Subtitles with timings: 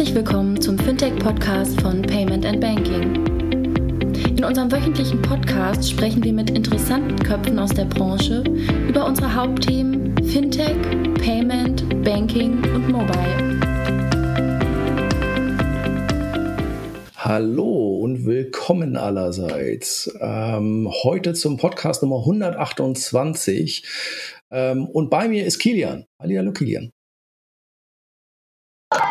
[0.00, 3.16] Herzlich willkommen zum Fintech-Podcast von Payment and Banking.
[4.34, 8.42] In unserem wöchentlichen Podcast sprechen wir mit interessanten Köpfen aus der Branche
[8.88, 10.74] über unsere Hauptthemen Fintech,
[11.22, 13.60] Payment, Banking und Mobile.
[17.16, 20.10] Hallo und willkommen allerseits.
[20.18, 23.84] Ähm, heute zum Podcast Nummer 128.
[24.50, 26.06] Ähm, und bei mir ist Kilian.
[26.18, 26.90] Hallo Kilian.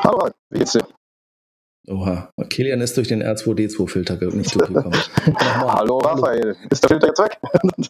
[0.10, 0.88] Hallo, wie geht's dir?
[1.88, 5.00] Oha, Kilian ist durch den R2D2-Filter nicht durchgekommen.
[5.38, 7.38] hallo Raphael, ist der Filter jetzt weg?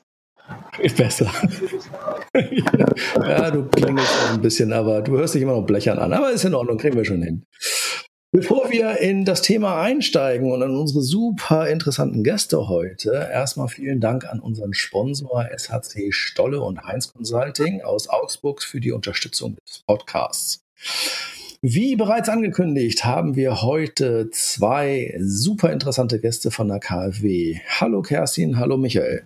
[0.79, 1.31] Ist besser.
[2.33, 6.11] ja, du klingelst ein bisschen, aber du hörst dich immer noch blechern an.
[6.13, 7.43] Aber ist in Ordnung, kriegen wir schon hin.
[8.31, 13.99] Bevor wir in das Thema einsteigen und an unsere super interessanten Gäste heute, erstmal vielen
[13.99, 19.83] Dank an unseren Sponsor SHC Stolle und Heinz Consulting aus Augsburg für die Unterstützung des
[19.85, 20.61] Podcasts.
[21.61, 27.59] Wie bereits angekündigt, haben wir heute zwei super interessante Gäste von der KfW.
[27.67, 29.25] Hallo Kerstin, hallo Michael.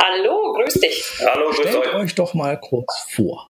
[0.00, 1.04] Hallo, grüß dich.
[1.20, 1.94] Hallo, grüß Stellt euch.
[1.94, 3.48] euch doch mal kurz vor.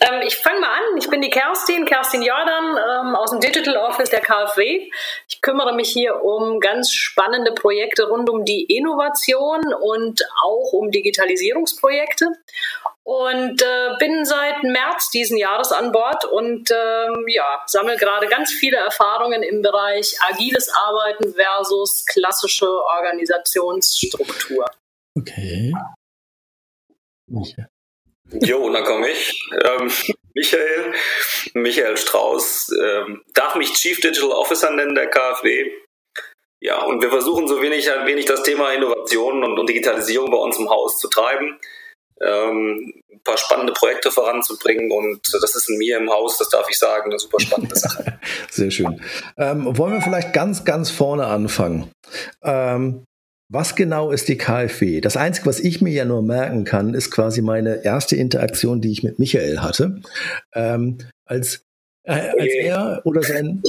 [0.00, 0.96] Ähm, ich fange mal an.
[0.98, 4.90] Ich bin die Kerstin, Kerstin Jordan ähm, aus dem Digital Office der KfW.
[5.28, 10.90] Ich kümmere mich hier um ganz spannende Projekte rund um die Innovation und auch um
[10.90, 12.32] Digitalisierungsprojekte.
[13.02, 18.52] Und äh, bin seit März diesen Jahres an Bord und ähm, ja, sammle gerade ganz
[18.52, 24.66] viele Erfahrungen im Bereich agiles Arbeiten versus klassische Organisationsstruktur.
[25.16, 25.72] Okay.
[28.32, 29.48] Jo, und dann komme ich.
[29.52, 29.90] Ähm,
[30.34, 30.92] Michael,
[31.54, 35.70] Michael Strauß, ähm, darf mich Chief Digital Officer nennen der KfW.
[36.60, 40.38] Ja, und wir versuchen so wenig, ein wenig das Thema Innovation und, und Digitalisierung bei
[40.38, 41.58] uns im Haus zu treiben,
[42.20, 46.68] ähm, ein paar spannende Projekte voranzubringen und das ist in mir im Haus, das darf
[46.68, 48.18] ich sagen, eine super spannende Sache.
[48.50, 49.00] Sehr schön.
[49.36, 51.92] Ähm, wollen wir vielleicht ganz, ganz vorne anfangen?
[53.50, 55.00] Was genau ist die KfW?
[55.00, 58.92] Das Einzige, was ich mir ja nur merken kann, ist quasi meine erste Interaktion, die
[58.92, 60.02] ich mit Michael hatte.
[60.54, 61.64] Ähm, als
[62.02, 63.62] äh, als er oder sein,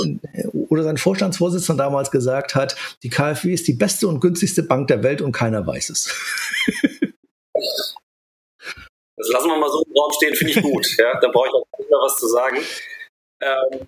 [0.53, 5.01] oder sein Vorstandsvorsitzender damals gesagt hat, die KfW ist die beste und günstigste Bank der
[5.03, 6.13] Welt und keiner weiß es.
[9.16, 10.97] Das lassen wir mal so im Raum stehen, finde ich gut.
[10.97, 12.57] Ja, da brauche ich auch nicht mehr was zu sagen.
[13.41, 13.88] Ähm,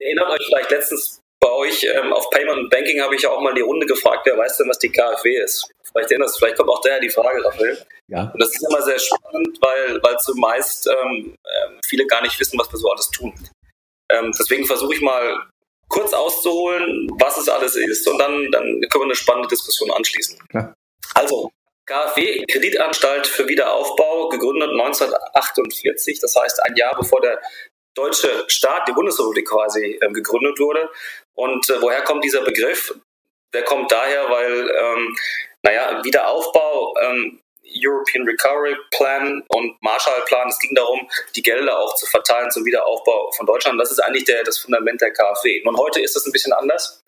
[0.00, 3.40] erinnert euch vielleicht letztens bei euch ähm, auf Payment und Banking habe ich ja auch
[3.42, 5.68] mal die Runde gefragt, wer weiß denn, was die KfW ist?
[5.82, 7.86] Vielleicht erinnerst vielleicht kommt auch daher die Frage, Raphael.
[8.08, 8.30] Ja.
[8.32, 12.58] Und das ist immer sehr spannend, weil, weil zumeist ähm, ähm, viele gar nicht wissen,
[12.58, 13.34] was wir so alles tun.
[14.10, 15.38] Ähm, deswegen versuche ich mal
[15.88, 20.38] kurz auszuholen, was es alles ist und dann, dann können wir eine spannende Diskussion anschließen.
[20.54, 20.74] Ja.
[21.12, 21.50] Also,
[21.84, 27.38] KfW, Kreditanstalt für Wiederaufbau, gegründet 1948, das heißt ein Jahr bevor der
[27.94, 30.88] deutsche Staat, die Bundesrepublik quasi äh, gegründet wurde.
[31.34, 32.94] Und äh, woher kommt dieser Begriff?
[33.52, 35.16] Der kommt daher, weil, ähm,
[35.62, 42.06] naja, Wiederaufbau, ähm, European Recovery Plan und Marshallplan, es ging darum, die Gelder auch zu
[42.06, 43.80] verteilen zum Wiederaufbau von Deutschland.
[43.80, 45.62] Das ist eigentlich der, das Fundament der KfW.
[45.64, 47.02] Und heute ist das ein bisschen anders.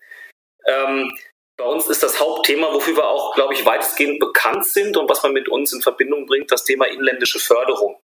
[0.65, 1.17] Ähm,
[1.57, 5.23] bei uns ist das Hauptthema, wofür wir auch, glaube ich, weitestgehend bekannt sind und was
[5.23, 7.99] man mit uns in Verbindung bringt, das Thema inländische Förderung.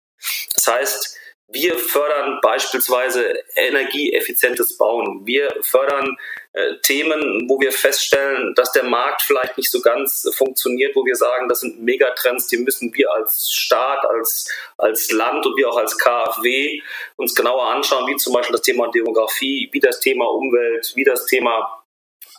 [0.56, 5.26] Das heißt, wir fördern beispielsweise energieeffizientes Bauen.
[5.26, 6.18] Wir fördern
[6.54, 11.16] äh, Themen, wo wir feststellen, dass der Markt vielleicht nicht so ganz funktioniert, wo wir
[11.16, 15.78] sagen, das sind Megatrends, die müssen wir als Staat, als, als Land und wir auch
[15.78, 16.82] als KfW
[17.18, 21.26] uns genauer anschauen, wie zum Beispiel das Thema Demografie, wie das Thema Umwelt, wie das
[21.26, 21.84] Thema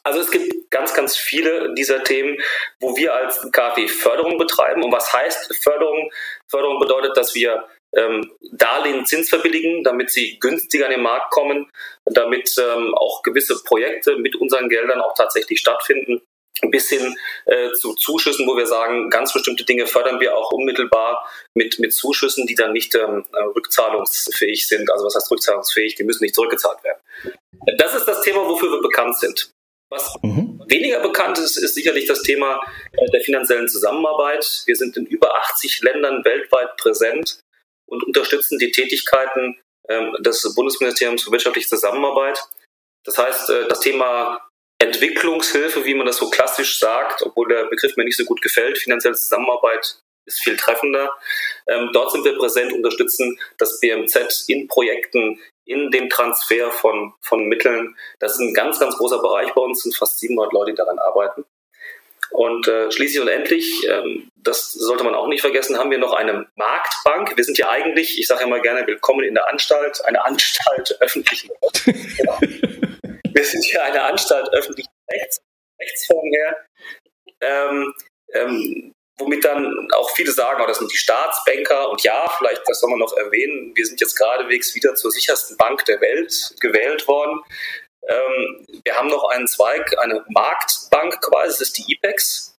[0.07, 2.37] also es gibt ganz, ganz viele dieser Themen,
[2.79, 4.83] wo wir als KfW Förderung betreiben.
[4.85, 6.11] Und was heißt Förderung?
[6.47, 11.71] Förderung bedeutet, dass wir ähm, Darlehen zinsverbilligen, damit sie günstiger an den Markt kommen,
[12.05, 16.23] damit ähm, auch gewisse Projekte mit unseren Geldern auch tatsächlich stattfinden
[16.71, 17.17] bis hin
[17.47, 21.93] äh, zu Zuschüssen, wo wir sagen, ganz bestimmte Dinge fördern wir auch unmittelbar mit, mit
[21.93, 24.91] Zuschüssen, die dann nicht ähm, äh, rückzahlungsfähig sind.
[24.91, 25.97] Also was heißt rückzahlungsfähig?
[25.97, 27.01] Die müssen nicht zurückgezahlt werden.
[27.79, 29.51] Das ist das Thema, wofür wir bekannt sind.
[29.91, 30.63] Was mhm.
[30.69, 32.61] weniger bekannt ist, ist sicherlich das Thema
[32.93, 34.63] äh, der finanziellen Zusammenarbeit.
[34.67, 37.41] Wir sind in über 80 Ländern weltweit präsent
[37.87, 42.43] und unterstützen die Tätigkeiten ähm, des Bundesministeriums für wirtschaftliche Zusammenarbeit.
[43.05, 44.41] Das heißt, äh, das Thema
[44.79, 48.79] Entwicklungshilfe, wie man das so klassisch sagt, obwohl der Begriff mir nicht so gut gefällt,
[48.79, 51.11] finanzielle Zusammenarbeit ist viel treffender.
[51.67, 57.47] Ähm, dort sind wir präsent, unterstützen das BMZ in Projekten, in dem Transfer von, von
[57.47, 57.97] Mitteln.
[58.21, 60.99] Das ist ein ganz, ganz großer Bereich bei uns, sind fast 700 Leute, die daran
[60.99, 61.45] arbeiten.
[62.35, 66.13] Und äh, schließlich und endlich, ähm, das sollte man auch nicht vergessen, haben wir noch
[66.13, 67.37] eine Marktbank.
[67.37, 70.97] Wir sind ja eigentlich, ich sage ja mal gerne, willkommen in der Anstalt, eine Anstalt
[71.01, 75.43] öffentlichen Wir sind ja eine Anstalt öffentlichen Rechts,
[75.81, 76.57] Rechtsform her.
[77.41, 77.95] Ähm,
[78.33, 81.89] ähm, womit dann auch viele sagen, oh, das sind die Staatsbanker.
[81.89, 85.57] Und ja, vielleicht, das soll man noch erwähnen, wir sind jetzt geradewegs wieder zur sichersten
[85.57, 87.41] Bank der Welt gewählt worden.
[88.09, 92.51] Ähm, wir haben noch einen Zweig, eine Marktbank quasi, das ist die IPEX.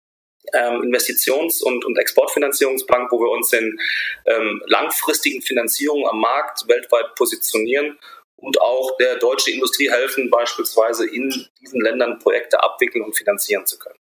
[0.53, 3.79] Ähm, Investitions- und, und Exportfinanzierungsbank, wo wir uns in
[4.27, 7.99] ähm, langfristigen Finanzierungen am Markt weltweit positionieren
[8.37, 13.79] und auch der deutschen Industrie helfen, beispielsweise in diesen Ländern Projekte abwickeln und finanzieren zu
[13.79, 13.99] können.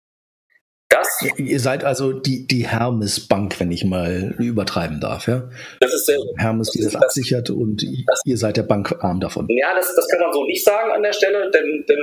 [0.89, 5.49] Das, ihr seid also die, die Hermes-Bank, wenn ich mal übertreiben darf, ja?
[5.81, 9.47] Das ist sehr, Hermes, die das, das absichert und das, ihr seid der Bankarm davon.
[9.49, 11.99] Ja, das, das kann man so nicht sagen an der Stelle, denn, denn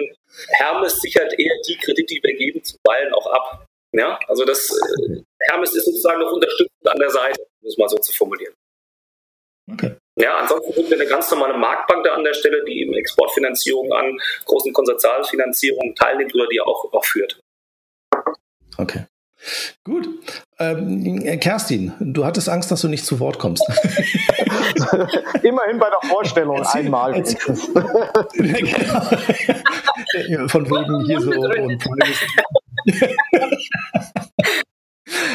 [0.49, 3.67] Hermes sichert eher die Kredite, die wir geben, zuweilen auch ab.
[3.93, 7.89] Ja, also das äh, Hermes ist sozusagen noch unterstützend an der Seite, um es mal
[7.89, 8.53] so zu formulieren.
[9.73, 9.97] Okay.
[10.17, 13.93] Ja, ansonsten sind wir eine ganz normale Marktbank da an der Stelle, die eben Exportfinanzierung
[13.93, 17.41] an großen Konsortialfinanzierungen teilnimmt oder die auch, auch führt.
[18.76, 19.05] Okay.
[19.82, 20.09] Gut.
[20.59, 23.62] Ähm, Kerstin, du hattest Angst, dass du nicht zu Wort kommst.
[25.43, 27.15] Immerhin bei der Vorstellung erzähl, einmal.
[27.15, 27.55] Erzähl.
[30.49, 31.85] Von wegen hier so und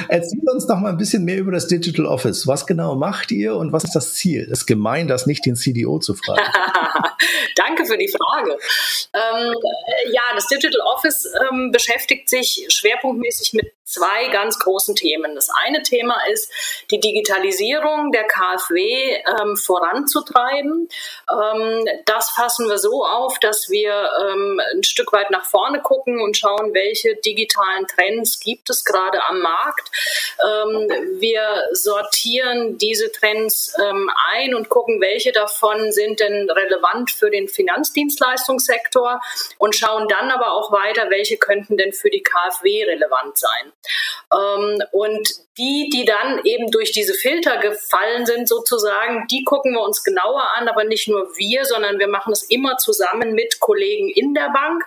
[0.08, 2.48] Erzähl uns doch mal ein bisschen mehr über das Digital Office.
[2.48, 4.48] Was genau macht ihr und was ist das Ziel?
[4.52, 6.42] Es ist gemein, das nicht den CDO zu fragen.
[7.56, 8.58] Danke für die Frage.
[9.14, 9.56] Ähm,
[10.12, 15.36] ja, das Digital Office ähm, beschäftigt sich schwerpunktmäßig mit zwei ganz großen Themen.
[15.36, 16.52] Das eine Thema ist,
[16.92, 20.88] die Digitalisierung der KfW ähm, voranzutreiben.
[21.32, 26.22] Ähm, das fassen wir so auf, dass wir ähm, ein Stück weit nach vorne gucken
[26.22, 29.90] und schauen, welche digitalen Trends gibt es gerade am Markt.
[30.44, 33.74] Ähm, wir sortieren diese Trends
[34.34, 39.22] ein und gucken, welche davon sind denn relevant für den Finanzdienstleistungssektor
[39.58, 43.74] und schauen dann aber auch weiter, welche könnten denn für die KfW relevant sein.
[44.34, 49.82] Ähm, und die, die dann eben durch diese Filter gefallen sind, sozusagen, die gucken wir
[49.82, 54.10] uns genauer an, aber nicht nur wir, sondern wir machen es immer zusammen mit Kollegen
[54.10, 54.86] in der Bank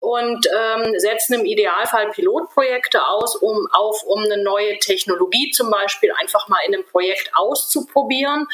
[0.00, 6.12] und ähm, setzen im Idealfall Pilotprojekte aus, um auf um eine neue Technologie zum Beispiel
[6.18, 8.46] einfach mal in einem Projekt auszuprobieren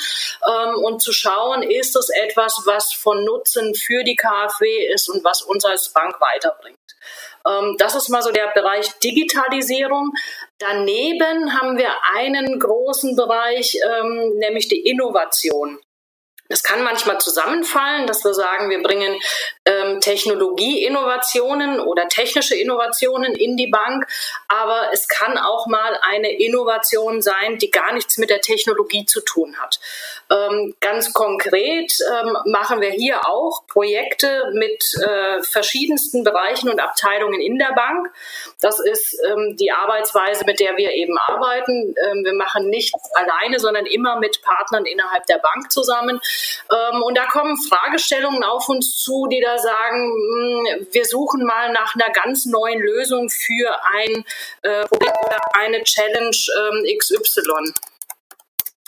[0.47, 5.25] ähm, und zu schauen, ist das etwas, was von Nutzen für die KfW ist und
[5.25, 6.79] was uns als Bank weiterbringt.
[7.47, 10.13] Ähm, das ist mal so der Bereich Digitalisierung.
[10.59, 15.79] Daneben haben wir einen großen Bereich, ähm, nämlich die Innovation.
[16.49, 19.19] Es kann manchmal zusammenfallen, dass wir sagen, wir bringen
[19.65, 24.07] ähm, Technologie-Innovationen oder technische Innovationen in die Bank,
[24.49, 29.23] aber es kann auch mal eine Innovation sein, die gar nichts mit der Technologie zu
[29.23, 29.81] tun hat.
[30.31, 37.41] Ähm, ganz konkret ähm, machen wir hier auch Projekte mit äh, verschiedensten Bereichen und Abteilungen
[37.41, 38.11] in der Bank.
[38.61, 41.95] Das ist ähm, die Arbeitsweise, mit der wir eben arbeiten.
[42.07, 46.21] Ähm, wir machen nichts alleine, sondern immer mit Partnern innerhalb der Bank zusammen.
[46.71, 51.71] Ähm, und da kommen Fragestellungen auf uns zu, die da sagen, hm, wir suchen mal
[51.73, 54.25] nach einer ganz neuen Lösung für ein
[54.63, 57.73] äh, Problem oder eine Challenge ähm, XY.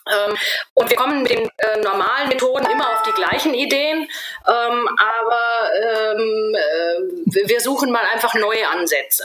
[0.08, 0.36] Ähm,
[0.74, 4.08] und wir kommen mit den äh, normalen Methoden immer auf die gleichen Ideen,
[4.46, 9.24] ähm, aber ähm, äh, wir suchen mal einfach neue Ansätze.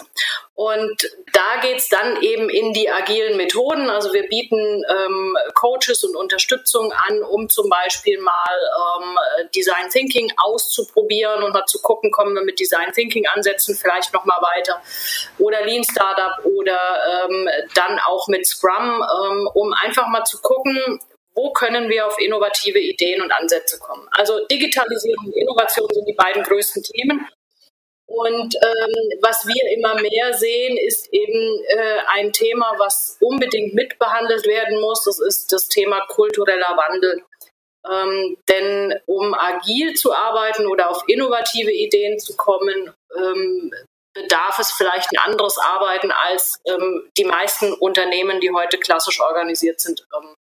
[0.62, 3.90] Und da geht's dann eben in die agilen Methoden.
[3.90, 8.34] Also wir bieten ähm, Coaches und Unterstützung an, um zum Beispiel mal
[9.02, 9.18] ähm,
[9.56, 14.26] Design Thinking auszuprobieren und mal zu gucken, kommen wir mit Design Thinking Ansätzen vielleicht noch
[14.26, 14.80] mal weiter.
[15.40, 16.78] Oder Lean Startup oder
[17.28, 20.71] ähm, dann auch mit Scrum, ähm, um einfach mal zu gucken,
[21.34, 24.08] wo können wir auf innovative Ideen und Ansätze kommen.
[24.12, 27.28] Also Digitalisierung und Innovation sind die beiden größten Themen.
[28.06, 34.46] Und ähm, was wir immer mehr sehen, ist eben äh, ein Thema, was unbedingt mitbehandelt
[34.46, 35.06] werden muss.
[35.06, 37.24] Das ist das Thema kultureller Wandel.
[37.90, 43.72] Ähm, denn um agil zu arbeiten oder auf innovative Ideen zu kommen, ähm,
[44.14, 49.80] bedarf es vielleicht ein anderes Arbeiten, als ähm, die meisten Unternehmen, die heute klassisch organisiert
[49.80, 50.36] sind, ähm,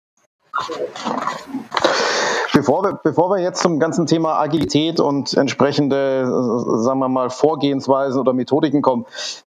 [2.52, 6.26] Bevor wir, bevor wir jetzt zum ganzen Thema Agilität und entsprechende,
[6.78, 9.06] sagen wir mal, Vorgehensweisen oder Methodiken kommen,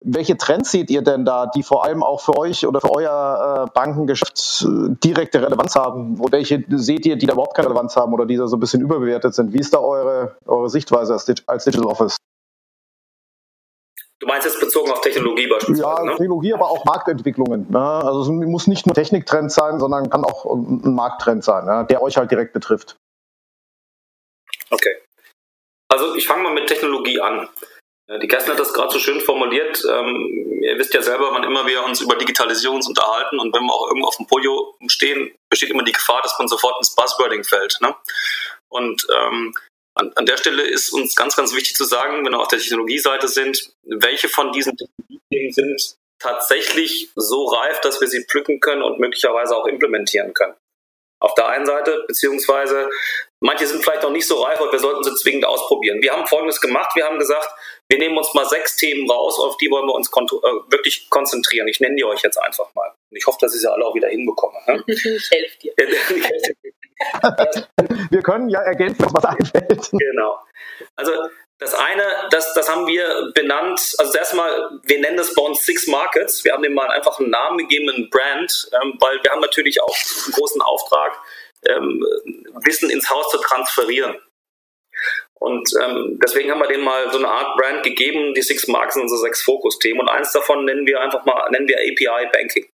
[0.02, 3.68] welche Trends seht ihr denn da, die vor allem auch für euch oder für euer
[3.68, 6.20] äh, Bankengeschäft äh, direkte Relevanz haben?
[6.20, 8.60] Oder welche seht ihr, die da überhaupt keine Relevanz haben oder die da so ein
[8.62, 9.54] bisschen überbewertet sind?
[9.54, 12.16] Wie ist da eure, eure Sichtweise als Digital Office?
[14.20, 15.82] Du meinst jetzt bezogen auf Technologie beispielsweise?
[15.82, 16.12] Ja, ne?
[16.12, 17.68] Technologie, aber auch Marktentwicklungen.
[17.70, 17.80] Ne?
[17.80, 21.88] Also es muss nicht nur Techniktrend sein, sondern kann auch ein Markttrend sein, ne?
[21.90, 22.98] der euch halt direkt betrifft.
[24.70, 24.98] Okay.
[25.88, 27.48] Also ich fange mal mit Technologie an.
[28.22, 29.84] Die Kerstin hat das gerade so schön formuliert.
[29.88, 33.74] Ähm, ihr wisst ja selber, wann immer wir uns über Digitalisierung unterhalten und wenn wir
[33.74, 37.44] auch irgendwo auf dem Podium stehen, besteht immer die Gefahr, dass man sofort ins Buzzwording
[37.44, 37.78] fällt.
[37.82, 37.96] Ne?
[38.68, 39.54] Und ähm,
[40.00, 42.60] an, an, der Stelle ist uns ganz, ganz wichtig zu sagen, wenn wir auf der
[42.60, 48.82] Technologieseite sind, welche von diesen Technologien sind tatsächlich so reif, dass wir sie pflücken können
[48.82, 50.56] und möglicherweise auch implementieren können.
[51.22, 52.90] Auf der einen Seite, beziehungsweise
[53.42, 56.02] manche sind vielleicht noch nicht so reif, aber wir sollten sie zwingend ausprobieren.
[56.02, 56.96] Wir haben Folgendes gemacht.
[56.96, 57.50] Wir haben gesagt,
[57.90, 61.68] wir nehmen uns mal sechs Themen raus, auf die wollen wir uns äh, wirklich konzentrieren.
[61.68, 62.94] Ich nenne die euch jetzt einfach mal.
[63.10, 64.60] Und ich hoffe, dass ich sie alle auch wieder hinbekomme.
[64.88, 65.74] Ich helfe dir.
[68.10, 69.90] wir können ja ergänzen, was einfällt.
[69.92, 70.40] Genau.
[70.96, 71.14] Also
[71.60, 75.88] das eine, das, das haben wir benannt, also erstmal, wir nennen das bei uns Six
[75.88, 76.46] Markets.
[76.46, 79.82] Wir haben dem mal einfach einen Namen gegeben, einen Brand, ähm, weil wir haben natürlich
[79.82, 81.12] auch einen großen Auftrag,
[81.68, 82.06] ähm,
[82.64, 84.18] Wissen ins Haus zu transferieren.
[85.34, 88.94] Und ähm, deswegen haben wir dem mal so eine Art Brand gegeben, die Six Markets
[88.94, 90.02] sind unsere sechs Fokusthemen.
[90.02, 92.70] Und eins davon nennen wir einfach mal, nennen wir API Banking.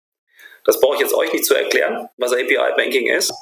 [0.64, 3.32] Das brauche ich jetzt euch nicht zu erklären, was API Banking ist.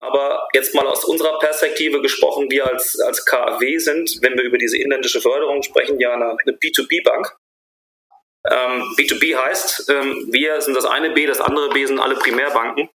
[0.00, 4.56] Aber jetzt mal aus unserer Perspektive gesprochen, wir als, als KfW sind, wenn wir über
[4.56, 7.36] diese inländische Förderung sprechen, ja eine, eine B2B-Bank.
[8.48, 12.88] Ähm, B2B heißt, ähm, wir sind das eine B, das andere B sind alle Primärbanken.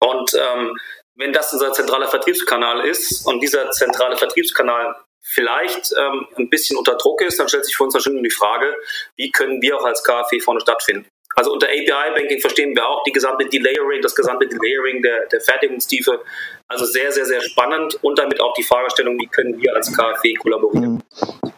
[0.00, 0.76] Und ähm,
[1.14, 6.96] wenn das unser zentraler Vertriebskanal ist und dieser zentrale Vertriebskanal vielleicht ähm, ein bisschen unter
[6.96, 8.76] Druck ist, dann stellt sich für uns natürlich die Frage,
[9.16, 11.06] wie können wir auch als KfW vorne stattfinden.
[11.34, 16.22] Also unter API-Banking verstehen wir auch die gesamte Delayering, das gesamte Delayering der, der Fertigungstiefe.
[16.68, 20.34] Also sehr, sehr, sehr spannend und damit auch die Fragestellung, wie können wir als KfW
[20.34, 20.94] kollaborieren.
[20.94, 21.52] Mhm.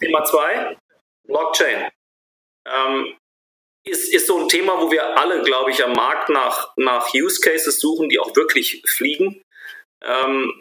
[0.00, 0.76] Thema zwei,
[1.24, 1.88] Blockchain.
[2.66, 3.16] Ähm,
[3.84, 7.40] ist, ist so ein Thema, wo wir alle, glaube ich, am Markt nach, nach Use
[7.40, 9.42] Cases suchen, die auch wirklich fliegen.
[10.02, 10.60] Ähm,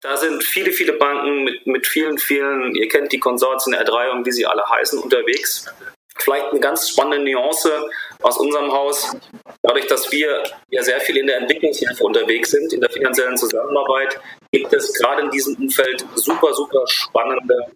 [0.00, 4.26] da sind viele, viele Banken mit, mit vielen, vielen, ihr kennt die Konsortien R3 und
[4.26, 5.66] wie sie alle heißen, unterwegs.
[6.22, 7.90] Vielleicht eine ganz spannende Nuance
[8.22, 9.16] aus unserem Haus.
[9.62, 14.20] Dadurch, dass wir ja sehr viel in der Entwicklungshilfe unterwegs sind, in der finanziellen Zusammenarbeit,
[14.52, 17.72] gibt es gerade in diesem Umfeld super, super spannende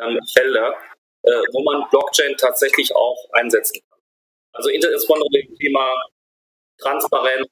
[0.00, 0.74] ähm, Felder,
[1.22, 4.00] äh, wo man Blockchain tatsächlich auch einsetzen kann.
[4.54, 5.88] Also insbesondere dem Thema
[6.78, 7.46] Transparenz,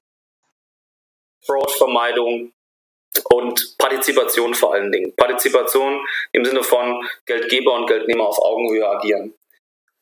[1.45, 2.53] Fraudvermeidung
[3.31, 5.15] und Partizipation vor allen Dingen.
[5.17, 9.35] Partizipation im Sinne von Geldgeber und Geldnehmer auf Augenhöhe agieren.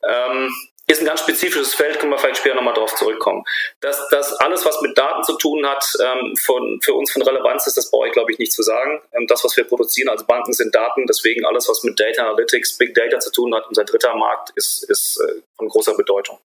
[0.04, 0.52] Ähm,
[0.90, 3.44] ist ein ganz spezifisches Feld, können wir vielleicht später nochmal drauf zurückkommen.
[3.80, 7.66] Dass das alles, was mit Daten zu tun hat, ähm, von, für uns von Relevanz
[7.66, 9.02] ist, das brauche ich, glaube ich, nicht zu sagen.
[9.12, 11.06] Ähm, das, was wir produzieren als Banken, sind Daten.
[11.06, 14.82] Deswegen alles, was mit Data Analytics, Big Data zu tun hat, unser dritter Markt, ist,
[14.88, 16.38] ist äh, von großer Bedeutung.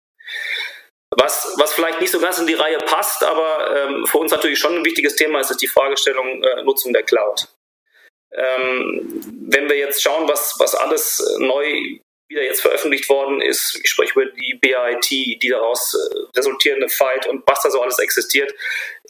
[1.11, 4.57] Was, was vielleicht nicht so ganz in die Reihe passt, aber ähm, für uns natürlich
[4.57, 7.47] schon ein wichtiges Thema ist, ist die Fragestellung äh, Nutzung der Cloud.
[8.33, 11.99] Ähm, wenn wir jetzt schauen, was, was alles neu
[12.31, 13.79] wieder jetzt veröffentlicht worden ist.
[13.83, 17.99] Ich spreche über die BIT, die daraus äh, resultierende Fight und was da so alles
[17.99, 18.53] existiert.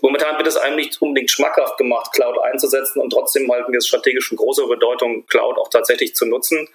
[0.01, 3.88] Momentan wird es einem nicht unbedingt schmackhaft gemacht, Cloud einzusetzen und trotzdem halten wir es
[3.88, 6.68] strategisch von großer Bedeutung, Cloud auch tatsächlich zu nutzen.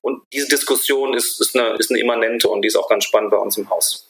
[0.00, 3.30] Und diese Diskussion ist, ist, eine, ist eine immanente und die ist auch ganz spannend
[3.30, 4.06] bei uns im Haus.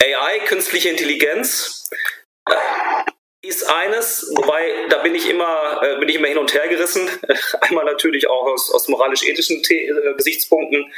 [0.00, 1.88] AI, künstliche Intelligenz
[3.42, 7.08] ist eines, wobei da bin ich immer, äh, bin ich immer hin und her gerissen.
[7.60, 10.92] Einmal natürlich auch aus, aus moralisch-ethischen äh, Gesichtspunkten.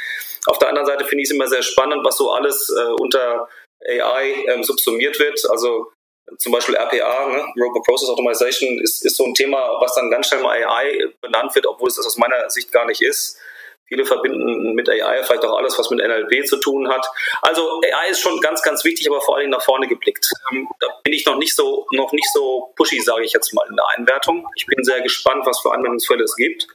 [0.45, 3.49] Auf der anderen Seite finde ich es immer sehr spannend, was so alles äh, unter
[3.87, 5.43] AI ähm, subsumiert wird.
[5.49, 5.91] Also
[6.37, 7.45] zum Beispiel RPA, ne?
[7.59, 11.53] Robot Process Automation, ist, ist so ein Thema, was dann ganz schnell mal AI benannt
[11.55, 13.39] wird, obwohl es das aus meiner Sicht gar nicht ist.
[13.87, 17.05] Viele verbinden mit AI vielleicht auch alles, was mit NLP zu tun hat.
[17.41, 20.27] Also AI ist schon ganz, ganz wichtig, aber vor allem nach vorne geblickt.
[20.51, 23.65] Ähm, da bin ich noch nicht so, noch nicht so pushy, sage ich jetzt mal
[23.69, 24.47] in der Einwertung.
[24.55, 26.67] Ich bin sehr gespannt, was für Anwendungsfälle es gibt.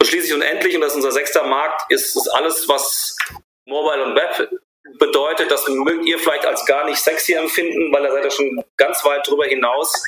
[0.00, 3.16] Und schließlich und endlich, und das ist unser sechster Markt, ist, ist alles, was
[3.66, 4.50] Mobile und Web
[4.98, 5.50] bedeutet.
[5.50, 9.04] Das mögt ihr vielleicht als gar nicht sexy empfinden, weil da seid ihr schon ganz
[9.04, 10.02] weit drüber hinaus.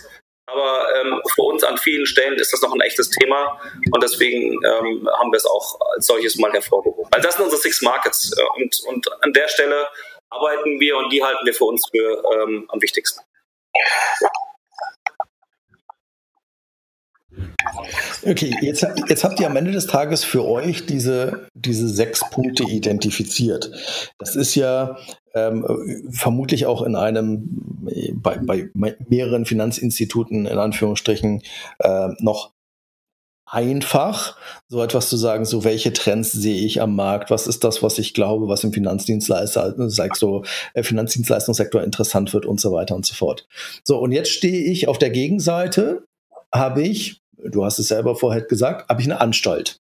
[0.47, 3.61] Aber ähm, für uns an vielen Stellen ist das noch ein echtes Thema
[3.93, 7.07] und deswegen ähm, haben wir es auch als solches mal hervorgehoben.
[7.13, 9.87] Also das sind unsere Six Markets äh, und, und an der Stelle
[10.31, 13.21] arbeiten wir und die halten wir für uns für ähm, am wichtigsten.
[18.25, 22.65] Okay, jetzt, jetzt habt ihr am Ende des Tages für euch diese, diese sechs Punkte
[22.65, 23.71] identifiziert.
[24.19, 24.97] Das ist ja
[25.35, 25.65] ähm,
[26.11, 27.49] vermutlich auch in einem,
[28.15, 28.71] bei, bei
[29.09, 31.43] mehreren Finanzinstituten in Anführungsstrichen,
[31.79, 32.53] äh, noch
[33.53, 37.83] einfach, so etwas zu sagen, so welche Trends sehe ich am Markt, was ist das,
[37.83, 42.97] was ich glaube, was im Finanzdienstleister, sag so, äh, Finanzdienstleistungssektor interessant wird und so weiter
[42.97, 43.47] und so fort.
[43.85, 46.07] So, und jetzt stehe ich auf der Gegenseite,
[46.53, 49.82] habe ich, du hast es selber vorher gesagt, habe ich eine Anstalt.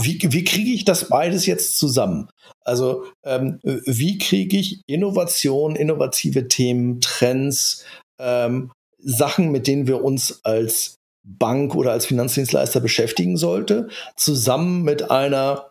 [0.00, 2.28] Wie, wie kriege ich das beides jetzt zusammen?
[2.64, 7.84] Also ähm, wie kriege ich Innovation, innovative Themen, Trends,
[8.18, 15.10] ähm, Sachen, mit denen wir uns als Bank oder als Finanzdienstleister beschäftigen sollte, zusammen mit
[15.10, 15.70] einer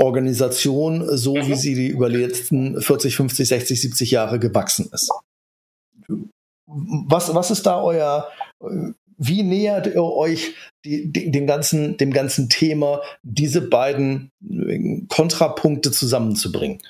[0.00, 1.56] Organisation, so wie mhm.
[1.56, 5.10] sie die über die letzten 40, 50, 60, 70 Jahre gewachsen ist.
[6.66, 8.30] Was, was ist da euer,
[9.16, 10.54] wie nähert ihr euch
[10.88, 14.30] die, die, dem, ganzen, dem ganzen Thema, diese beiden
[15.08, 16.82] Kontrapunkte zusammenzubringen?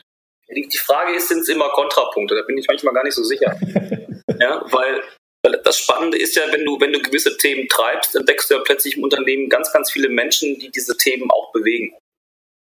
[0.49, 2.35] Die Frage ist, sind es immer Kontrapunkte?
[2.35, 3.59] Da bin ich manchmal gar nicht so sicher.
[4.41, 5.03] ja, weil
[5.43, 8.61] weil das Spannende ist ja, wenn du, wenn du gewisse Themen treibst, entdeckst du ja
[8.61, 11.97] plötzlich im Unternehmen ganz, ganz viele Menschen, die diese Themen auch bewegen.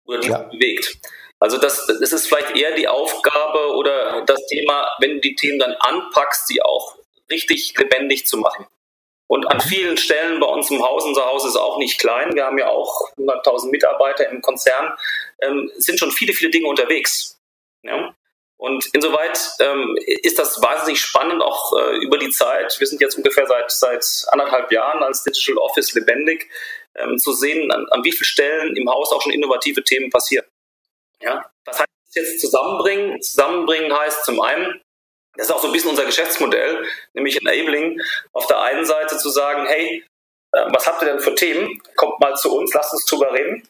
[0.06, 0.44] Oder die ja.
[0.44, 0.98] bewegt.
[1.39, 5.60] Also das, das ist vielleicht eher die Aufgabe oder das Thema, wenn du die Themen
[5.60, 6.98] dann anpackst, die auch
[7.29, 8.67] richtig lebendig zu machen.
[9.27, 12.46] Und an vielen Stellen bei uns im Haus, unser Haus ist auch nicht klein, wir
[12.46, 14.93] haben ja auch 100.000 Mitarbeiter im Konzern,
[15.41, 17.38] ähm, sind schon viele, viele Dinge unterwegs.
[17.84, 18.15] Ja?
[18.57, 22.75] Und insoweit ähm, ist das wahnsinnig spannend, auch äh, über die Zeit.
[22.79, 26.50] Wir sind jetzt ungefähr seit, seit anderthalb Jahren als Digital Office lebendig,
[26.96, 30.46] ähm, zu sehen, an, an wie vielen Stellen im Haus auch schon innovative Themen passieren.
[31.22, 31.46] Ja?
[31.65, 33.22] Was heißt jetzt zusammenbringen?
[33.22, 34.81] Zusammenbringen heißt zum einen,
[35.38, 38.01] das ist auch so ein bisschen unser Geschäftsmodell, nämlich Enabling,
[38.34, 40.03] auf der einen Seite zu sagen, hey,
[40.53, 41.82] äh, was habt ihr denn für Themen?
[41.96, 43.67] Kommt mal zu uns, lasst uns drüber reden.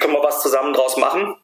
[0.00, 1.36] Können wir was zusammen draus machen?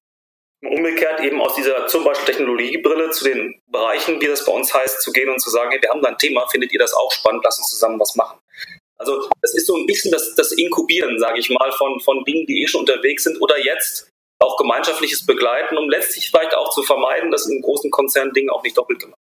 [0.62, 5.00] umgekehrt eben aus dieser zum Beispiel Technologiebrille zu den Bereichen, wie das bei uns heißt,
[5.00, 7.10] zu gehen und zu sagen, hey, wir haben da ein Thema, findet ihr das auch
[7.12, 8.38] spannend, lass uns zusammen was machen.
[8.98, 12.46] Also das ist so ein bisschen das, das Inkubieren, sage ich mal, von, von Dingen,
[12.46, 16.82] die eh schon unterwegs sind oder jetzt auch gemeinschaftliches Begleiten, um letztlich vielleicht auch zu
[16.82, 19.19] vermeiden, dass in großen Konzernen Dinge auch nicht doppelt gemacht werden.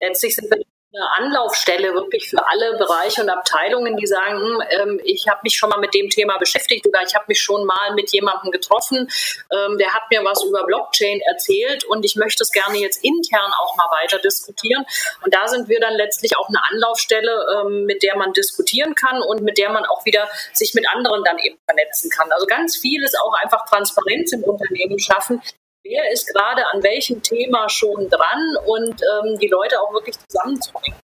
[0.00, 0.62] Letztlich sind wir
[0.94, 5.54] eine Anlaufstelle wirklich für alle Bereiche und Abteilungen, die sagen, hm, ähm, ich habe mich
[5.56, 9.08] schon mal mit dem Thema beschäftigt oder ich habe mich schon mal mit jemandem getroffen,
[9.50, 13.52] ähm, der hat mir was über Blockchain erzählt und ich möchte es gerne jetzt intern
[13.58, 14.84] auch mal weiter diskutieren.
[15.24, 19.22] Und da sind wir dann letztlich auch eine Anlaufstelle, ähm, mit der man diskutieren kann
[19.22, 22.30] und mit der man auch wieder sich mit anderen dann eben vernetzen kann.
[22.32, 25.40] Also ganz viel ist auch einfach Transparenz im Unternehmen schaffen,
[25.84, 31.01] wer ist gerade an welchem Thema schon dran und ähm, die Leute auch wirklich zusammenzubringen.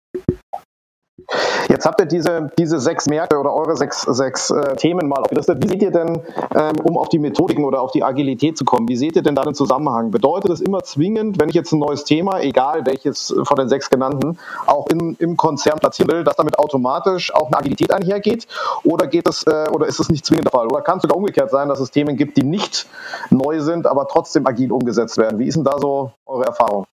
[1.69, 5.63] Jetzt habt ihr diese, diese sechs Märkte oder eure sechs, sechs äh, Themen mal aufgelistet.
[5.63, 6.21] Wie seht ihr denn,
[6.55, 9.35] ähm, um auf die Methodiken oder auf die Agilität zu kommen, wie seht ihr denn
[9.35, 10.11] da den Zusammenhang?
[10.11, 13.89] Bedeutet es immer zwingend, wenn ich jetzt ein neues Thema, egal welches von den sechs
[13.89, 18.47] genannten, auch in, im Konzern platzieren will, dass damit automatisch auch eine Agilität einhergeht?
[18.83, 20.67] Oder geht es, äh, oder ist es nicht zwingend der Fall?
[20.67, 22.87] Oder kann es sogar umgekehrt sein, dass es Themen gibt, die nicht
[23.29, 25.39] neu sind, aber trotzdem agil umgesetzt werden?
[25.39, 26.85] Wie ist denn da so eure Erfahrung?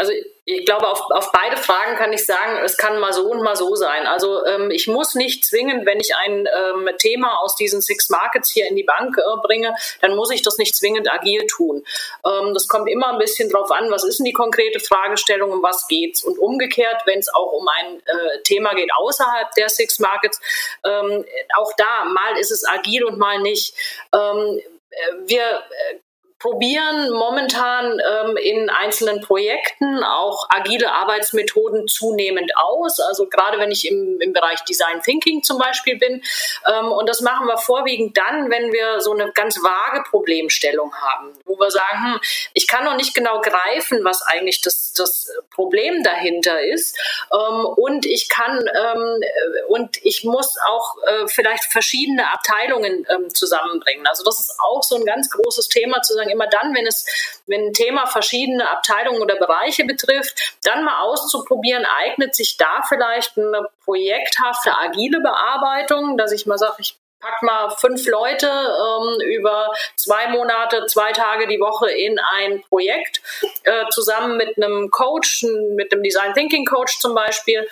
[0.00, 0.14] Also
[0.46, 3.54] ich glaube, auf, auf beide Fragen kann ich sagen, es kann mal so und mal
[3.54, 4.06] so sein.
[4.06, 8.50] Also ähm, ich muss nicht zwingend, wenn ich ein ähm, Thema aus diesen Six Markets
[8.50, 11.84] hier in die Bank äh, bringe, dann muss ich das nicht zwingend agil tun.
[12.24, 15.62] Ähm, das kommt immer ein bisschen drauf an, was ist denn die konkrete Fragestellung, um
[15.62, 16.24] was geht's.
[16.24, 20.40] Und umgekehrt, wenn es auch um ein äh, Thema geht außerhalb der Six Markets,
[20.82, 21.26] ähm,
[21.58, 23.74] auch da, mal ist es agil und mal nicht.
[24.14, 25.98] Ähm, äh, wir äh,
[26.40, 32.98] probieren momentan ähm, in einzelnen Projekten auch agile Arbeitsmethoden zunehmend aus.
[32.98, 36.22] Also gerade wenn ich im, im Bereich Design Thinking zum Beispiel bin.
[36.66, 41.34] Ähm, und das machen wir vorwiegend dann, wenn wir so eine ganz vage Problemstellung haben,
[41.44, 42.20] wo wir sagen, hm,
[42.54, 46.98] ich kann noch nicht genau greifen, was eigentlich das, das Problem dahinter ist.
[47.32, 49.20] Ähm, und ich kann ähm,
[49.68, 54.06] und ich muss auch äh, vielleicht verschiedene Abteilungen ähm, zusammenbringen.
[54.06, 57.06] Also das ist auch so ein ganz großes Thema zu sagen, immer dann, wenn es,
[57.46, 63.36] wenn ein Thema verschiedene Abteilungen oder Bereiche betrifft, dann mal auszuprobieren, eignet sich da vielleicht
[63.36, 69.72] eine projekthafte, agile Bearbeitung, dass ich mal sage, ich pack mal fünf Leute ähm, über
[69.96, 73.20] zwei Monate, zwei Tage die Woche in ein Projekt,
[73.64, 77.68] äh, zusammen mit einem Coach, mit einem Design Thinking Coach zum Beispiel,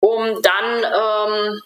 [0.00, 1.62] um dann ähm,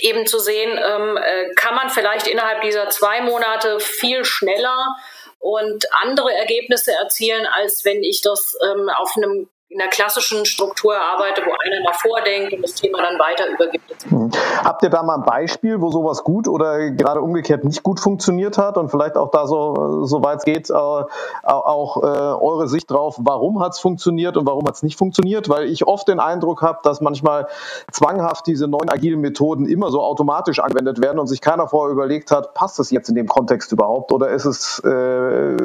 [0.00, 4.96] eben zu sehen, ähm, äh, kann man vielleicht innerhalb dieser zwei Monate viel schneller
[5.42, 10.94] und andere Ergebnisse erzielen, als wenn ich das ähm, auf einem in der klassischen Struktur
[10.94, 14.10] arbeite, wo einer mal vordenkt und das Thema dann weiter übergibt.
[14.10, 14.30] Mhm.
[14.62, 18.58] Habt ihr da mal ein Beispiel, wo sowas gut oder gerade umgekehrt nicht gut funktioniert
[18.58, 22.90] hat und vielleicht auch da so, so weit es geht, äh, auch äh, eure Sicht
[22.90, 25.48] drauf, warum hat es funktioniert und warum hat es nicht funktioniert?
[25.48, 27.46] Weil ich oft den Eindruck habe, dass manchmal
[27.90, 32.30] zwanghaft diese neuen agilen Methoden immer so automatisch angewendet werden und sich keiner vorher überlegt
[32.30, 35.56] hat, passt es jetzt in dem Kontext überhaupt oder ist es äh,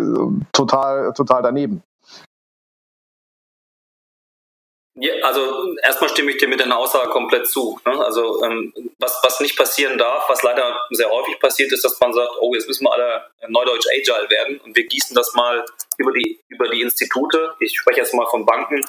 [0.54, 1.84] total, total daneben?
[5.00, 7.80] Ja, also erstmal stimme ich dir mit deiner Aussage komplett zu.
[7.86, 8.04] Ne?
[8.04, 12.14] Also ähm, was, was nicht passieren darf, was leider sehr häufig passiert, ist, dass man
[12.14, 15.64] sagt, oh, jetzt müssen wir alle neudeutsch agile werden und wir gießen das mal
[15.98, 17.54] über die, über die Institute.
[17.60, 18.82] Ich spreche jetzt mal von Banken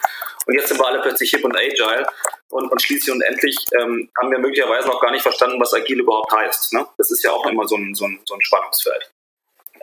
[0.47, 2.07] und jetzt sind wir alle plötzlich hip und agile
[2.49, 6.01] und, und schließlich und endlich ähm, haben wir möglicherweise noch gar nicht verstanden, was agil
[6.01, 6.73] überhaupt heißt.
[6.73, 6.87] Ne?
[6.97, 9.11] Das ist ja auch immer so ein, so ein, so ein Spannungsfeld.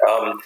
[0.07, 0.41] Ähm,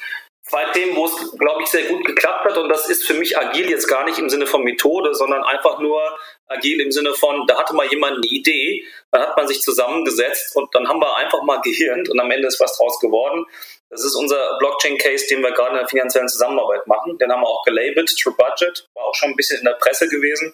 [0.50, 2.58] zwei Themen, wo es, glaube ich, sehr gut geklappt hat.
[2.58, 5.80] Und das ist für mich agil jetzt gar nicht im Sinne von Methode, sondern einfach
[5.80, 6.02] nur
[6.48, 10.56] agil im Sinne von, da hatte mal jemand eine Idee, dann hat man sich zusammengesetzt
[10.56, 13.46] und dann haben wir einfach mal gehirnt und am Ende ist was draus geworden.
[13.90, 17.18] Das ist unser Blockchain-Case, den wir gerade in der finanziellen Zusammenarbeit machen.
[17.18, 20.08] Den haben wir auch gelabelt, True Budget, war auch schon ein bisschen in der Presse
[20.08, 20.54] gewesen,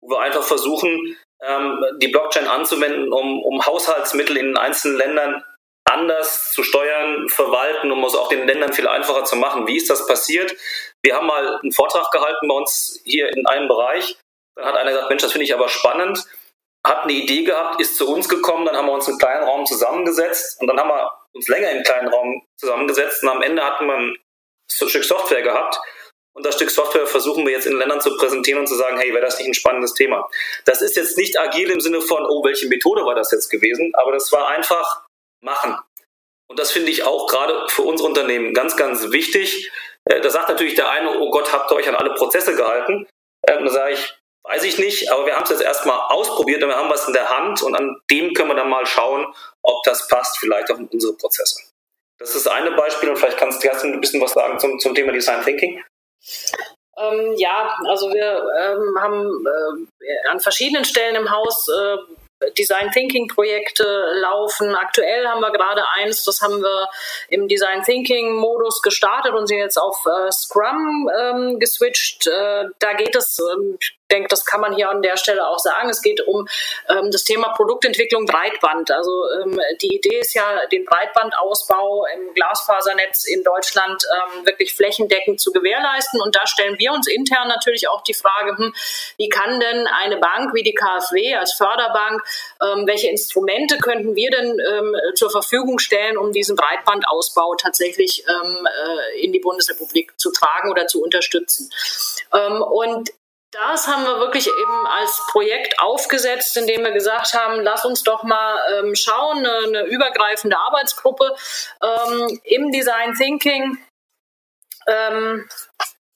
[0.00, 5.44] wo wir einfach versuchen, ähm, die Blockchain anzuwenden, um, um Haushaltsmittel in den einzelnen Ländern
[5.84, 9.66] anders zu steuern, verwalten, um es auch den Ländern viel einfacher zu machen.
[9.66, 10.54] Wie ist das passiert?
[11.02, 14.16] Wir haben mal einen Vortrag gehalten bei uns hier in einem Bereich.
[14.56, 16.26] Dann hat einer gesagt, Mensch, das finde ich aber spannend.
[16.86, 19.66] Hat eine Idee gehabt, ist zu uns gekommen, dann haben wir uns im kleinen Raum
[19.66, 23.86] zusammengesetzt und dann haben wir uns länger im kleinen Raum zusammengesetzt und am Ende hatten
[23.86, 24.16] wir ein
[24.66, 25.78] Stück Software gehabt
[26.34, 29.12] und das Stück Software versuchen wir jetzt in Ländern zu präsentieren und zu sagen, hey,
[29.12, 30.26] wäre das nicht ein spannendes Thema?
[30.64, 33.92] Das ist jetzt nicht agil im Sinne von, oh, welche Methode war das jetzt gewesen,
[33.94, 35.04] aber das war einfach
[35.42, 35.78] machen.
[36.48, 39.70] Und das finde ich auch gerade für unsere Unternehmen ganz, ganz wichtig.
[40.04, 43.06] Äh, da sagt natürlich der eine, oh Gott, habt ihr euch an alle Prozesse gehalten?
[43.46, 46.70] Ähm, da sage ich, weiß ich nicht, aber wir haben es jetzt erstmal ausprobiert und
[46.70, 49.82] wir haben was in der Hand und an dem können wir dann mal schauen, ob
[49.84, 51.60] das passt, vielleicht auch in unsere Prozesse.
[52.18, 54.94] Das ist das eine Beispiel und vielleicht kannst du ein bisschen was sagen zum, zum
[54.94, 55.82] Thema Design Thinking.
[56.98, 59.46] Ähm, ja, also wir ähm, haben
[60.00, 61.96] äh, an verschiedenen Stellen im Haus äh,
[62.58, 63.84] Design Thinking Projekte
[64.20, 64.74] laufen.
[64.74, 66.88] Aktuell haben wir gerade eins, das haben wir
[67.28, 72.26] im Design Thinking Modus gestartet und sind jetzt auf äh, Scrum ähm, geswitcht.
[72.26, 73.78] Äh, da geht es, ähm,
[74.10, 75.88] denke, das kann man hier an der Stelle auch sagen.
[75.88, 76.46] Es geht um
[76.88, 78.90] ähm, das Thema Produktentwicklung Breitband.
[78.90, 85.40] Also ähm, die Idee ist ja, den Breitbandausbau im Glasfasernetz in Deutschland ähm, wirklich flächendeckend
[85.40, 86.20] zu gewährleisten.
[86.20, 88.74] Und da stellen wir uns intern natürlich auch die Frage, hm,
[89.16, 92.22] wie kann denn eine Bank wie die KfW als Förderbank,
[92.62, 98.66] ähm, welche Instrumente könnten wir denn ähm, zur Verfügung stellen, um diesen Breitbandausbau tatsächlich ähm,
[98.66, 101.70] äh, in die Bundesrepublik zu tragen oder zu unterstützen?
[102.32, 103.10] Ähm, und
[103.50, 108.22] das haben wir wirklich eben als Projekt aufgesetzt, indem wir gesagt haben, lass uns doch
[108.22, 111.34] mal ähm, schauen, eine, eine, übergreifende Arbeitsgruppe
[111.82, 113.78] ähm, im Design Thinking.
[114.86, 115.48] Ähm,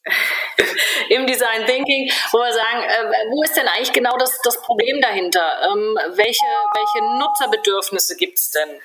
[1.09, 5.01] im Design Thinking, wo wir sagen, äh, wo ist denn eigentlich genau das, das Problem
[5.01, 5.71] dahinter?
[5.71, 8.81] Ähm, welche, welche Nutzerbedürfnisse gibt es denn?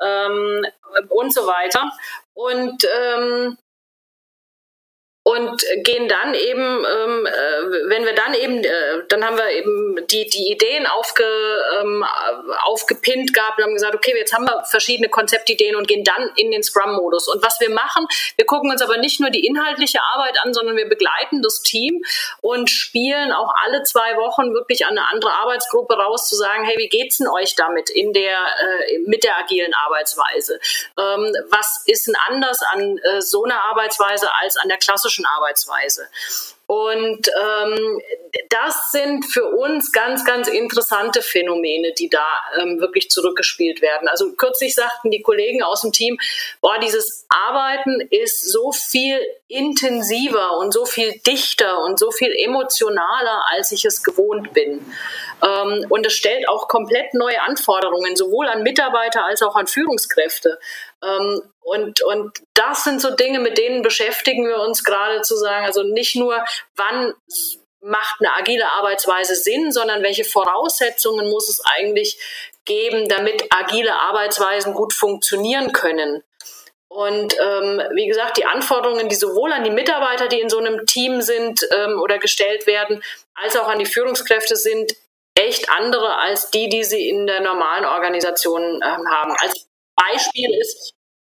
[0.00, 0.66] Ähm,
[1.10, 1.92] und so weiter.
[2.34, 3.58] Und ähm,
[5.24, 10.04] und gehen dann eben, ähm, äh, wenn wir dann eben, äh, dann haben wir eben
[10.08, 11.24] die, die Ideen aufge,
[11.80, 12.04] ähm,
[12.64, 16.50] aufgepinnt gehabt und haben gesagt, okay, jetzt haben wir verschiedene Konzeptideen und gehen dann in
[16.50, 17.28] den Scrum-Modus.
[17.28, 20.76] Und was wir machen, wir gucken uns aber nicht nur die inhaltliche Arbeit an, sondern
[20.76, 22.02] wir begleiten das Team
[22.40, 26.76] und spielen auch alle zwei Wochen wirklich an eine andere Arbeitsgruppe raus, zu sagen, hey,
[26.78, 30.58] wie geht's denn euch damit in der, äh, mit der agilen Arbeitsweise?
[30.98, 35.26] Ähm, was ist denn anders an äh, so einer Arbeitsweise als an der klassischen klassischen
[35.26, 36.08] Arbeitsweise.
[36.66, 38.00] Und ähm,
[38.48, 42.26] das sind für uns ganz, ganz interessante Phänomene, die da
[42.58, 44.08] ähm, wirklich zurückgespielt werden.
[44.08, 46.16] Also kürzlich sagten die Kollegen aus dem Team,
[46.62, 53.42] boah, dieses Arbeiten ist so viel intensiver und so viel dichter und so viel emotionaler,
[53.50, 54.80] als ich es gewohnt bin.
[55.42, 60.58] Ähm, und es stellt auch komplett neue Anforderungen, sowohl an Mitarbeiter als auch an Führungskräfte.
[61.02, 65.66] Ähm, und, und das sind so Dinge, mit denen beschäftigen wir uns gerade zu sagen,
[65.66, 66.44] also nicht nur,
[66.76, 67.14] wann
[67.80, 72.18] macht eine agile Arbeitsweise Sinn, sondern welche Voraussetzungen muss es eigentlich
[72.64, 76.22] geben, damit agile Arbeitsweisen gut funktionieren können.
[76.88, 80.84] Und ähm, wie gesagt, die Anforderungen, die sowohl an die Mitarbeiter, die in so einem
[80.84, 83.02] Team sind ähm, oder gestellt werden,
[83.34, 84.92] als auch an die Führungskräfte sind
[85.34, 89.34] echt andere als die, die sie in der normalen Organisation ähm, haben.
[89.40, 89.66] Als
[90.10, 90.94] Beispiel ist,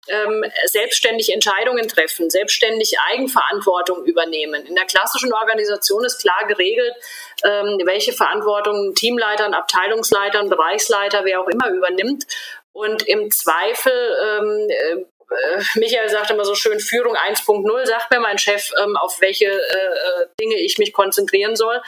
[0.08, 4.64] ähm, selbstständig Entscheidungen treffen, selbstständig Eigenverantwortung übernehmen.
[4.66, 6.94] In der klassischen Organisation ist klar geregelt,
[7.44, 12.24] ähm, welche Verantwortung Teamleitern, Abteilungsleitern, Bereichsleiter, wer auch immer übernimmt.
[12.72, 18.38] Und im Zweifel ähm, äh, Michael sagt immer so schön, Führung 1.0, sagt mir mein
[18.38, 21.80] Chef, ähm, auf welche äh, Dinge ich mich konzentrieren soll.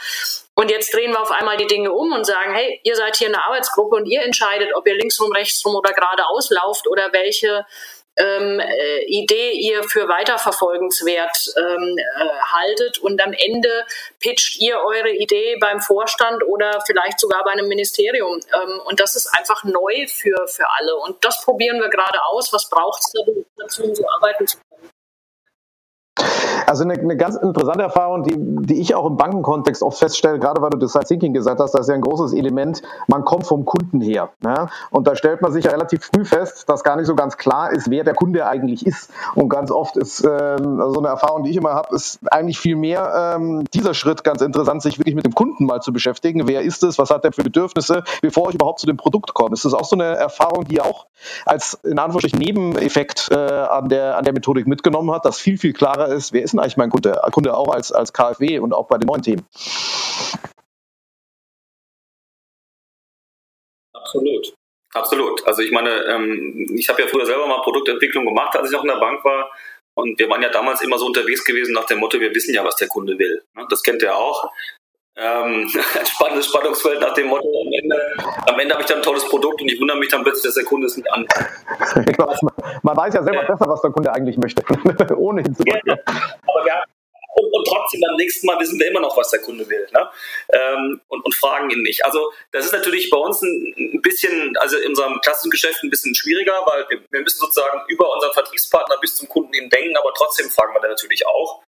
[0.59, 3.29] Und jetzt drehen wir auf einmal die Dinge um und sagen, hey, ihr seid hier
[3.29, 7.65] eine Arbeitsgruppe und ihr entscheidet, ob ihr linksrum, rechtsrum oder geradeaus lauft oder welche
[8.17, 13.85] ähm, äh, Idee ihr für weiterverfolgenswert ähm, äh, haltet und am Ende
[14.19, 18.41] pitcht ihr eure Idee beim Vorstand oder vielleicht sogar bei einem Ministerium.
[18.53, 20.93] Ähm, und das ist einfach neu für, für alle.
[20.97, 22.51] Und das probieren wir gerade aus.
[22.51, 23.13] Was braucht es
[23.55, 24.69] dazu, um so arbeiten zu können?
[26.69, 30.61] Also eine, eine, ganz interessante Erfahrung, die, die ich auch im Bankenkontext oft feststelle, gerade
[30.61, 33.65] weil du Design Thinking gesagt hast, das ist ja ein großes Element, man kommt vom
[33.65, 34.29] Kunden her.
[34.41, 34.67] Ne?
[34.91, 37.71] Und da stellt man sich ja relativ früh fest, dass gar nicht so ganz klar
[37.71, 39.09] ist, wer der Kunde eigentlich ist.
[39.33, 42.59] Und ganz oft ist ähm, also so eine Erfahrung, die ich immer habe, ist eigentlich
[42.59, 46.47] viel mehr ähm, dieser Schritt ganz interessant, sich wirklich mit dem Kunden mal zu beschäftigen.
[46.47, 46.99] Wer ist es?
[46.99, 49.53] Was hat er für Bedürfnisse, bevor ich überhaupt zu dem Produkt komme?
[49.53, 51.07] Ist das auch so eine Erfahrung, die auch
[51.47, 55.73] als in Anführungsstrichen Nebeneffekt äh, an, der, an der Methodik mitgenommen hat, dass viel, viel
[55.73, 58.87] klarer ist, wer ist denn eigentlich mein Kunde, Kunde auch als, als KfW und auch
[58.87, 59.45] bei den neuen Themen.
[63.93, 64.53] Absolut.
[64.93, 65.45] Absolut.
[65.45, 68.83] Also ich meine, ähm, ich habe ja früher selber mal Produktentwicklung gemacht, als ich noch
[68.83, 69.51] in der Bank war.
[69.95, 72.63] Und wir waren ja damals immer so unterwegs gewesen nach dem Motto, wir wissen ja,
[72.63, 73.43] was der Kunde will.
[73.55, 73.67] Ne?
[73.69, 74.51] Das kennt ihr auch.
[75.19, 78.15] Ähm, ein spannendes Spannungsfeld nach dem Motto, am Ende,
[78.47, 80.55] am Ende habe ich dann ein tolles Produkt und ich wundere mich dann plötzlich, dass
[80.55, 81.33] der Kunde es nicht annimmt.
[82.83, 84.63] Man weiß ja selber besser, was der Kunde eigentlich möchte,
[85.17, 85.81] ohne hinzukommen.
[85.85, 86.83] Ja, aber wir,
[87.35, 90.09] und, und, trotzdem beim nächsten Mal wissen wir immer noch, was der Kunde will ne?
[90.51, 92.03] Ähm, und, und, fragen ihn nicht.
[92.03, 95.89] Also das ist natürlich bei uns ein, ein, bisschen, also in unserem klassischen Geschäft ein
[95.89, 99.95] bisschen schwieriger, weil wir, wir müssen sozusagen über unseren Vertriebspartner bis zum Kunden eben denken,
[99.97, 101.61] aber trotzdem fragen wir da natürlich auch.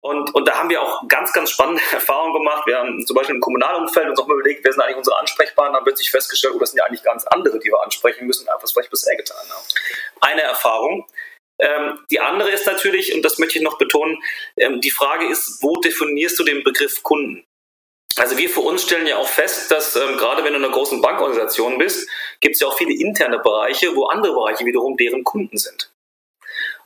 [0.00, 2.66] Und, und da haben wir auch ganz, ganz spannende Erfahrungen gemacht.
[2.66, 5.78] Wir haben zum Beispiel im Kommunalumfeld uns auch mal überlegt, wer sind eigentlich unsere Ansprechpartner,
[5.78, 8.62] haben plötzlich festgestellt, oh, das sind ja eigentlich ganz andere, die wir ansprechen müssen, als
[8.62, 9.64] was wir bisher getan haben.
[10.20, 11.06] Eine Erfahrung.
[11.58, 14.22] Ähm, die andere ist natürlich, und das möchte ich noch betonen,
[14.56, 17.44] ähm, die Frage ist, wo definierst du den Begriff Kunden?
[18.16, 20.72] Also wir für uns stellen ja auch fest, dass ähm, gerade wenn du in einer
[20.72, 22.08] großen Bankorganisation bist,
[22.40, 25.90] gibt es ja auch viele interne Bereiche, wo andere Bereiche wiederum deren Kunden sind.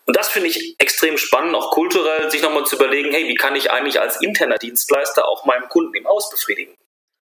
[0.08, 3.54] Und das finde ich extrem spannend, auch kulturell, sich nochmal zu überlegen, hey, wie kann
[3.54, 6.74] ich eigentlich als interner Dienstleister auch meinem Kunden im Haus befriedigen?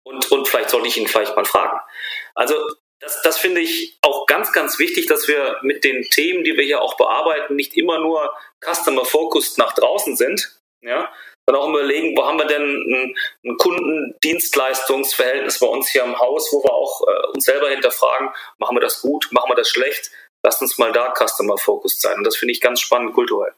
[0.05, 1.79] Und, und vielleicht sollte ich ihn vielleicht mal fragen.
[2.35, 2.55] Also
[2.99, 6.65] das, das finde ich auch ganz, ganz wichtig, dass wir mit den Themen, die wir
[6.65, 11.13] hier auch bearbeiten, nicht immer nur Customer-Focused nach draußen sind, ja,
[11.45, 16.51] sondern auch überlegen, wo haben wir denn ein, ein Kundendienstleistungsverhältnis bei uns hier im Haus,
[16.53, 20.11] wo wir auch äh, uns selber hinterfragen, machen wir das gut, machen wir das schlecht,
[20.43, 22.17] lasst uns mal da Customer-Focused sein.
[22.17, 23.53] Und das finde ich ganz spannend kulturell.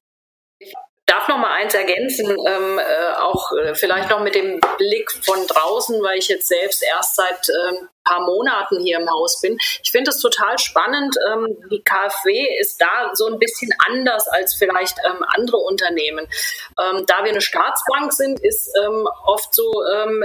[0.59, 0.75] Ich
[1.07, 5.47] darf noch mal eins ergänzen, ähm, äh, auch äh, vielleicht noch mit dem Blick von
[5.47, 9.57] draußen, weil ich jetzt selbst erst seit ähm, paar Monaten hier im Haus bin.
[9.83, 11.15] Ich finde es total spannend.
[11.31, 16.27] Ähm, die KfW ist da so ein bisschen anders als vielleicht ähm, andere Unternehmen.
[16.81, 20.25] Ähm, da wir eine Staatsbank sind, ist ähm, oft so ähm,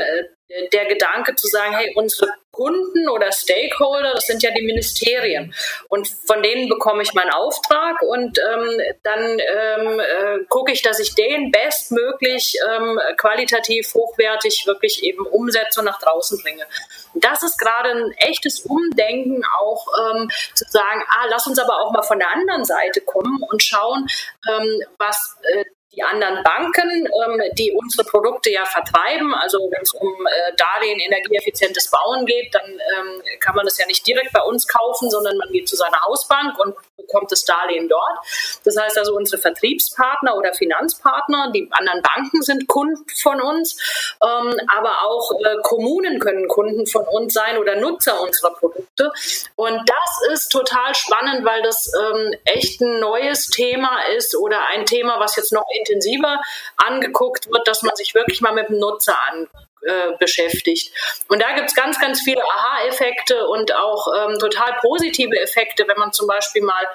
[0.73, 5.53] der Gedanke zu sagen, hey, unsere Kunden oder Stakeholder, das sind ja die Ministerien.
[5.87, 10.99] Und von denen bekomme ich meinen Auftrag und ähm, dann ähm, äh, gucke ich, dass
[10.99, 16.65] ich den bestmöglich ähm, qualitativ hochwertig wirklich eben umsetze und nach draußen bringe.
[17.13, 21.91] Das ist gerade ein echtes Umdenken, auch ähm, zu sagen, ah, lass uns aber auch
[21.91, 24.07] mal von der anderen Seite kommen und schauen,
[24.49, 29.33] ähm, was äh, die anderen Banken, ähm, die unsere Produkte ja vertreiben.
[29.33, 33.85] Also wenn es um äh, Darlehen, energieeffizientes Bauen geht, dann ähm, kann man das ja
[33.87, 37.87] nicht direkt bei uns kaufen, sondern man geht zu seiner Hausbank und bekommt das Darlehen
[37.87, 38.19] dort.
[38.63, 43.77] Das heißt also, unsere Vertriebspartner oder Finanzpartner, die anderen Banken sind Kunden von uns,
[44.21, 49.11] ähm, aber auch äh, Kommunen können Kunden von uns sein oder Nutzer unserer Produkte.
[49.55, 54.85] Und das ist total spannend, weil das ähm, echt ein neues Thema ist oder ein
[54.85, 56.39] Thema, was jetzt noch intensiver
[56.77, 59.47] angeguckt wird, dass man sich wirklich mal mit dem Nutzer an,
[59.81, 60.93] äh, beschäftigt.
[61.27, 65.97] Und da gibt es ganz, ganz viele Aha-Effekte und auch ähm, total positive Effekte, wenn
[65.97, 66.87] man zum Beispiel mal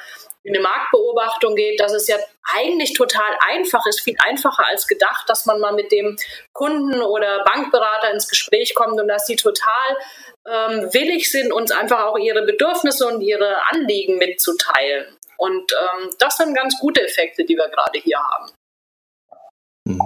[0.42, 2.16] in eine Marktbeobachtung geht, dass es ja
[2.54, 6.18] eigentlich total einfach ist, viel einfacher als gedacht, dass man mal mit dem
[6.52, 9.96] Kunden oder Bankberater ins Gespräch kommt und dass sie total
[10.46, 15.06] ähm, willig sind, uns einfach auch ihre Bedürfnisse und ihre Anliegen mitzuteilen.
[15.38, 18.52] Und ähm, das sind ganz gute Effekte, die wir gerade hier haben.
[19.84, 20.00] Mhm.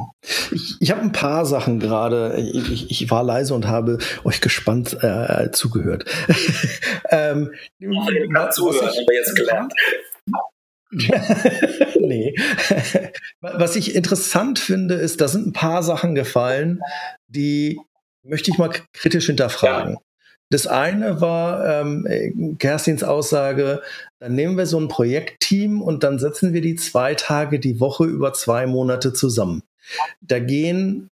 [0.50, 2.36] Ich, ich habe ein paar Sachen gerade.
[2.36, 6.04] Ich, ich, war leise und habe euch gespannt äh, zugehört.
[7.10, 9.72] ähm, zuhören, haben wir jetzt gelernt.
[12.00, 12.34] nee.
[13.40, 16.80] Was ich interessant finde, ist, da sind ein paar Sachen gefallen,
[17.28, 17.78] die
[18.22, 19.94] möchte ich mal kritisch hinterfragen.
[19.94, 20.00] Ja.
[20.50, 23.82] Das eine war ähm, Kerstins Aussage,
[24.18, 28.04] dann nehmen wir so ein Projektteam und dann setzen wir die zwei Tage die Woche
[28.04, 29.62] über zwei Monate zusammen.
[30.20, 31.10] Da gehen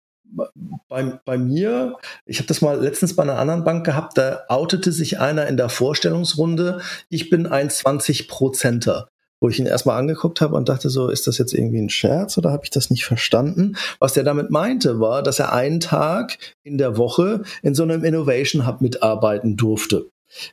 [0.89, 4.93] bei, bei mir, ich habe das mal letztens bei einer anderen Bank gehabt, da outete
[4.93, 9.09] sich einer in der Vorstellungsrunde, ich bin ein 20-Prozenter
[9.41, 12.39] wo ich ihn erstmal angeguckt habe und dachte so, ist das jetzt irgendwie ein Scherz
[12.39, 13.77] oder habe ich das nicht verstanden?
[13.99, 18.05] Was der damit meinte, war, dass er einen Tag in der Woche in so einem
[18.05, 20.09] Innovation Hub mitarbeiten durfte.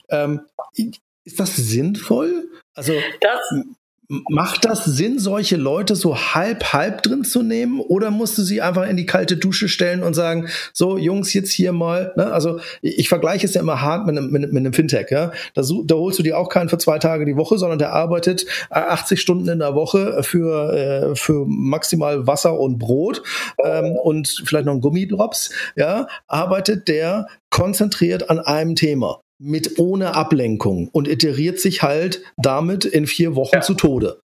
[0.10, 0.42] Ähm,
[1.24, 2.50] ist das sinnvoll?
[2.76, 3.40] Also das,
[4.10, 7.80] Macht das Sinn, solche Leute so halb, halb drin zu nehmen?
[7.80, 11.52] Oder musst du sie einfach in die kalte Dusche stellen und sagen, so Jungs, jetzt
[11.52, 12.32] hier mal, ne?
[12.34, 15.32] also ich, ich vergleiche es ja immer hart mit einem, mit, mit einem Fintech, ja?
[15.54, 18.46] Da, da, holst du dir auch keinen für zwei Tage die Woche, sondern der arbeitet
[18.72, 23.24] 80 Stunden in der Woche für, äh, für maximal Wasser und Brot
[23.64, 30.16] ähm, und vielleicht noch ein Gummidrops, ja, arbeitet der konzentriert an einem Thema mit ohne
[30.16, 33.62] Ablenkung und iteriert sich halt damit in vier Wochen ja.
[33.62, 34.22] zu Tode.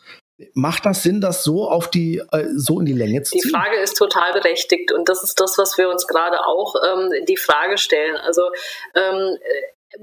[0.53, 3.41] Macht das Sinn, das so auf die äh, so in die Länge zu ziehen?
[3.43, 7.25] Die Frage ist total berechtigt und das ist das, was wir uns gerade auch ähm,
[7.27, 8.15] die Frage stellen.
[8.15, 8.43] Also
[8.95, 9.37] ähm,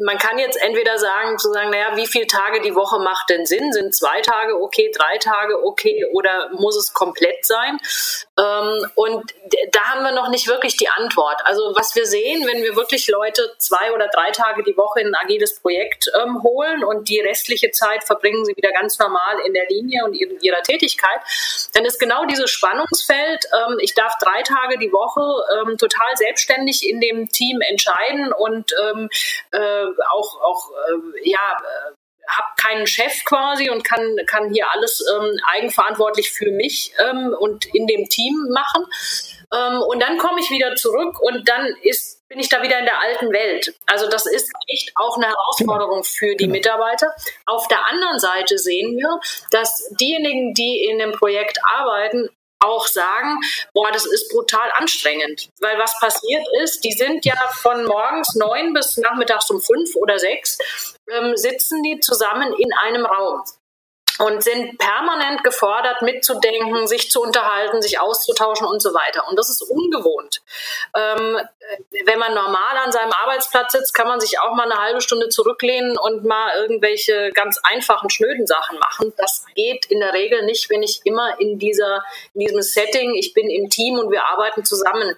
[0.04, 3.46] man kann jetzt entweder sagen, zu sagen, naja, wie viele Tage die Woche macht denn
[3.46, 3.72] Sinn?
[3.72, 7.78] Sind zwei Tage okay, drei Tage okay oder muss es komplett sein?
[8.38, 9.34] Ähm, und
[9.72, 11.40] da haben wir noch nicht wirklich die Antwort.
[11.44, 15.08] Also was wir sehen, wenn wir wirklich Leute zwei oder drei Tage die Woche in
[15.08, 19.54] ein agiles Projekt ähm, holen und die restliche Zeit verbringen sie wieder ganz normal in
[19.54, 21.20] der Linie und in ihrer Tätigkeit,
[21.72, 25.22] dann ist genau dieses Spannungsfeld, ähm, ich darf drei Tage die Woche
[25.58, 29.08] ähm, total selbstständig in dem Team entscheiden und ähm,
[29.52, 31.92] äh, auch, auch äh, ja, äh,
[32.28, 37.66] habe keinen Chef quasi und kann, kann hier alles ähm, eigenverantwortlich für mich ähm, und
[37.74, 38.84] in dem Team machen.
[39.54, 42.84] Ähm, und dann komme ich wieder zurück und dann ist, bin ich da wieder in
[42.84, 43.74] der alten Welt.
[43.86, 46.52] Also das ist echt auch eine Herausforderung für die genau.
[46.52, 47.14] Mitarbeiter.
[47.46, 53.38] Auf der anderen Seite sehen wir, dass diejenigen, die in dem Projekt arbeiten, auch sagen,
[53.74, 55.50] boah, das ist brutal anstrengend.
[55.60, 60.18] Weil was passiert ist, die sind ja von morgens neun bis nachmittags um fünf oder
[60.18, 60.58] sechs,
[61.12, 63.42] ähm, sitzen die zusammen in einem Raum
[64.18, 69.28] und sind permanent gefordert, mitzudenken, sich zu unterhalten, sich auszutauschen und so weiter.
[69.28, 70.40] Und das ist ungewohnt.
[70.96, 71.38] Ähm,
[72.06, 75.28] wenn man normal an seinem Arbeitsplatz sitzt, kann man sich auch mal eine halbe Stunde
[75.28, 79.12] zurücklehnen und mal irgendwelche ganz einfachen, schnöden Sachen machen.
[79.16, 82.02] Das geht in der Regel nicht, wenn ich immer in dieser,
[82.34, 85.14] in diesem Setting, ich bin im Team und wir arbeiten zusammen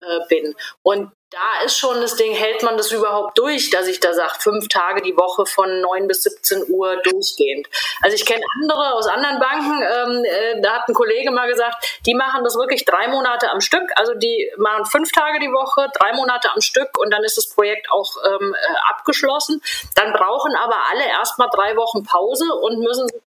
[0.00, 0.54] äh, bin.
[0.82, 4.34] Und da ist schon das Ding, hält man das überhaupt durch, dass ich da sage,
[4.38, 7.68] fünf Tage die Woche von 9 bis 17 Uhr durchgehend.
[8.02, 12.00] Also ich kenne andere aus anderen Banken, ähm, äh, da hat ein Kollege mal gesagt,
[12.04, 15.88] die machen das wirklich drei Monate am Stück, also die machen fünf Tage die Woche,
[15.98, 19.62] drei Monate am Stück und dann ist das Projekt auch ähm, äh, abgeschlossen.
[19.94, 23.22] Dann brauchen aber alle erstmal drei Wochen Pause und müssen sich.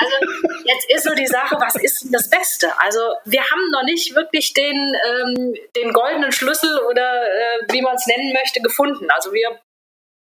[0.00, 0.16] Also
[0.64, 2.72] jetzt ist so die Sache, was ist denn das Beste?
[2.78, 7.96] Also wir haben noch nicht wirklich den, ähm, den goldenen Schlüssel oder äh, wie man
[7.96, 9.06] es nennen möchte, gefunden.
[9.14, 9.58] Also wir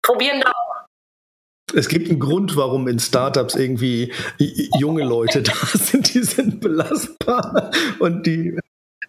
[0.02, 0.86] probieren da auch.
[1.74, 4.12] Es gibt einen Grund, warum in Startups irgendwie
[4.78, 8.56] junge Leute da sind, die sind belastbar und die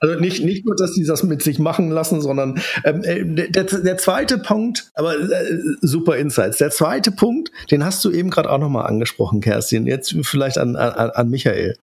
[0.01, 3.63] also nicht, nicht nur, dass die das mit sich machen lassen, sondern ähm, äh, der,
[3.63, 6.57] der zweite Punkt, aber äh, super Insights.
[6.57, 9.87] Der zweite Punkt, den hast du eben gerade auch nochmal angesprochen, Kerstin.
[9.87, 11.77] Jetzt vielleicht an, an, an Michael.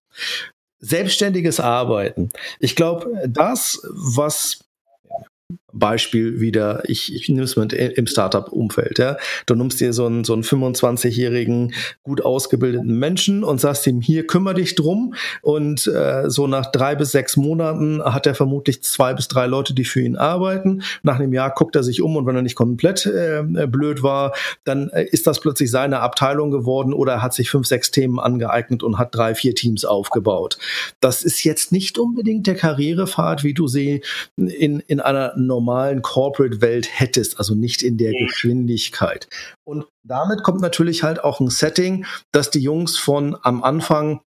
[0.79, 2.29] Selbstständiges Arbeiten.
[2.59, 4.59] Ich glaube, das, was
[5.73, 8.99] Beispiel wieder, ich, ich nehme es mit im Startup-Umfeld.
[8.99, 9.17] Ja.
[9.45, 14.27] Du nimmst dir so einen, so einen 25-jährigen, gut ausgebildeten Menschen und sagst ihm, hier
[14.27, 15.15] kümmere dich drum.
[15.41, 19.73] Und äh, so nach drei bis sechs Monaten hat er vermutlich zwei bis drei Leute,
[19.73, 20.83] die für ihn arbeiten.
[21.01, 24.33] Nach einem Jahr guckt er sich um und wenn er nicht komplett äh, blöd war,
[24.63, 28.19] dann äh, ist das plötzlich seine Abteilung geworden oder er hat sich fünf, sechs Themen
[28.19, 30.57] angeeignet und hat drei, vier Teams aufgebaut.
[30.99, 34.01] Das ist jetzt nicht unbedingt der Karrierepfad, wie du sie
[34.37, 35.62] in, in einer normalen
[36.01, 38.13] Corporate-Welt hättest, also nicht in der.
[38.13, 39.27] Geschwindigkeit.
[39.63, 44.21] Und damit kommt natürlich halt auch ein Setting, dass die Jungs von am Anfang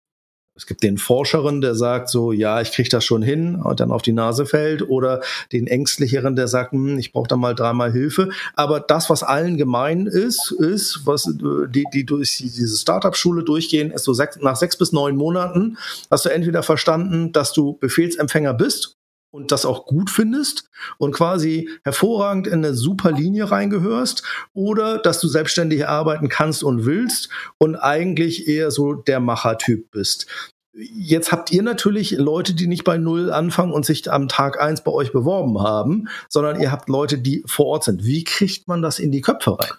[0.56, 3.92] es gibt den Forscheren, der sagt so, ja, ich kriege das schon hin und dann
[3.92, 7.92] auf die Nase fällt, oder den Ängstlicheren, der sagt, hm, ich brauche da mal dreimal
[7.92, 8.30] Hilfe.
[8.56, 14.04] Aber das, was allen gemein ist, ist, was die, die durch diese Startup-Schule durchgehen, ist
[14.04, 15.78] so sechs, nach sechs bis neun Monaten
[16.12, 18.96] hast du entweder verstanden, dass du Befehlsempfänger bist
[19.34, 20.70] und das auch gut findest
[21.00, 24.22] und quasi hervorragend in eine super Linie reingehörst
[24.54, 30.28] oder dass du selbstständig arbeiten kannst und willst und eigentlich eher so der Machertyp bist.
[30.76, 34.84] Jetzt habt ihr natürlich Leute, die nicht bei Null anfangen und sich am Tag eins
[34.84, 38.06] bei euch beworben haben, sondern ihr habt Leute, die vor Ort sind.
[38.06, 39.72] Wie kriegt man das in die Köpfe rein?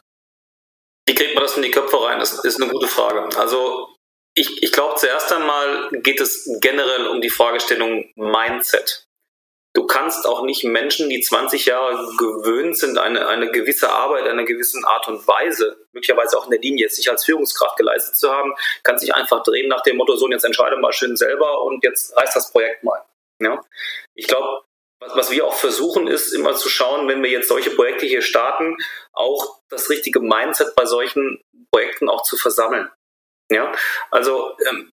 [1.07, 2.19] Wie kriegt man das in die Köpfe rein?
[2.19, 3.29] Das ist eine gute Frage.
[3.39, 3.89] Also
[4.35, 9.07] ich, ich glaube, zuerst einmal geht es generell um die Fragestellung Mindset.
[9.75, 14.45] Du kannst auch nicht Menschen, die 20 Jahre gewöhnt sind, eine, eine gewisse Arbeit, einer
[14.45, 18.31] gewissen Art und Weise, möglicherweise auch in der Linie jetzt nicht als Führungskraft geleistet zu
[18.31, 18.55] haben,
[18.85, 22.17] kannst dich einfach drehen nach dem Motto, so, jetzt entscheide mal schön selber und jetzt
[22.17, 23.05] reißt das Projekt mal.
[23.41, 23.61] Ja?
[24.15, 24.63] Ich glaube,
[25.01, 28.23] was, was wir auch versuchen, ist immer zu schauen, wenn wir jetzt solche Projekte hier
[28.23, 28.77] starten,
[29.13, 32.89] auch das richtige Mindset bei solchen Projekten auch zu versammeln.
[33.51, 33.73] Ja,
[34.11, 34.91] also ähm,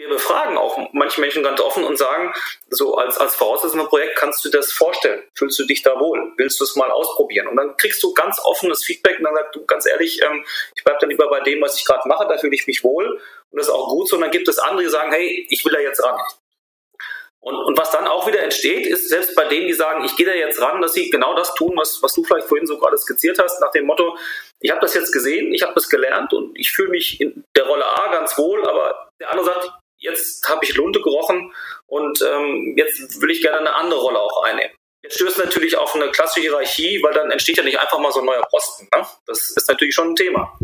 [0.00, 2.32] wir befragen auch manche Menschen ganz offen und sagen,
[2.70, 5.22] so als, als Voraussetzung Projekt kannst du das vorstellen?
[5.34, 6.32] Fühlst du dich da wohl?
[6.36, 7.46] Willst du es mal ausprobieren?
[7.48, 10.44] Und dann kriegst du ganz offenes Feedback und dann sagst du ganz ehrlich, ähm,
[10.74, 13.20] ich bleibe dann lieber bei dem, was ich gerade mache, da fühle ich mich wohl
[13.50, 14.16] und das ist auch gut so.
[14.16, 16.18] Und dann gibt es andere, die sagen, hey, ich will da jetzt ran.
[17.42, 20.26] Und, und was dann auch wieder entsteht, ist selbst bei denen, die sagen, ich gehe
[20.26, 22.98] da jetzt ran, dass sie genau das tun, was, was du vielleicht vorhin so gerade
[22.98, 24.16] skizziert hast, nach dem Motto,
[24.60, 27.64] ich habe das jetzt gesehen, ich habe das gelernt und ich fühle mich in der
[27.64, 29.70] Rolle A ganz wohl, aber der andere sagt,
[30.00, 31.52] jetzt habe ich Lunte gerochen
[31.86, 34.72] und ähm, jetzt will ich gerne eine andere Rolle auch einnehmen.
[35.02, 38.20] Jetzt stößt natürlich auf eine klassische Hierarchie, weil dann entsteht ja nicht einfach mal so
[38.20, 38.88] ein neuer Posten.
[38.94, 39.06] Ne?
[39.26, 40.58] Das ist natürlich schon ein Thema.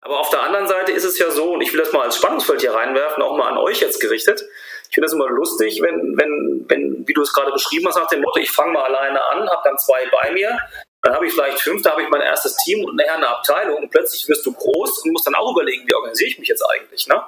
[0.00, 2.16] Aber auf der anderen Seite ist es ja so, und ich will das mal als
[2.16, 4.44] Spannungsfeld hier reinwerfen, auch mal an euch jetzt gerichtet.
[4.88, 8.08] Ich finde das immer lustig, wenn, wenn, wenn, wie du es gerade beschrieben hast, nach
[8.08, 10.56] dem Motto, ich fange mal alleine an, habe dann zwei bei mir,
[11.02, 13.76] dann habe ich vielleicht fünf, da habe ich mein erstes Team und nachher eine Abteilung
[13.76, 16.62] und plötzlich wirst du groß und musst dann auch überlegen, wie organisiere ich mich jetzt
[16.62, 17.22] eigentlich, ne?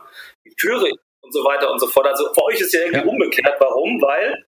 [0.44, 0.96] Wie führe ich
[1.30, 2.06] und so weiter und so fort.
[2.06, 3.06] Also für euch ist ja irgendwie ja.
[3.06, 3.56] umgekehrt.
[3.60, 4.02] Warum?
[4.02, 4.44] Weil,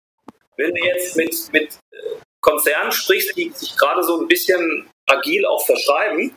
[0.57, 1.97] wenn du jetzt mit, mit äh,
[2.41, 6.37] Konzernen sprichst, die sich gerade so ein bisschen agil auch verschreiben,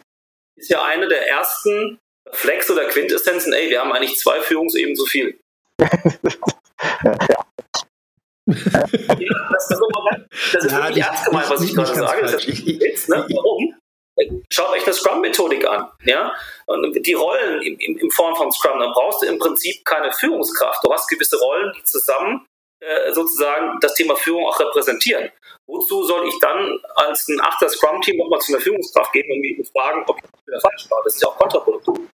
[0.55, 1.99] ist ja eine der ersten
[2.31, 5.39] Flex oder Quintessenzen, ey, wir haben eigentlich zwei Führungsebenen so viel.
[5.79, 5.87] ja.
[8.45, 9.79] das, das,
[10.53, 12.21] das ist ja, wirklich ernst gemeint, was ich gerade sage.
[12.21, 13.27] Das ist ne?
[13.29, 13.75] Warum?
[14.51, 15.89] Schaut euch das Scrum-Methodik an.
[16.05, 16.33] Ja?
[16.65, 20.11] Und die Rollen in, in, in, Form von Scrum, dann brauchst du im Prinzip keine
[20.11, 20.83] Führungskraft.
[20.83, 22.45] Du hast gewisse Rollen, die zusammen
[22.79, 25.31] äh, sozusagen das Thema Führung auch repräsentieren.
[25.67, 29.69] Wozu soll ich dann als ein achter Scrum-Team nochmal zu einer Führungskraft gehen und mich
[29.71, 31.01] fragen, ob ich falsch war?
[31.03, 32.09] Das ist ja auch kontraproduktiv.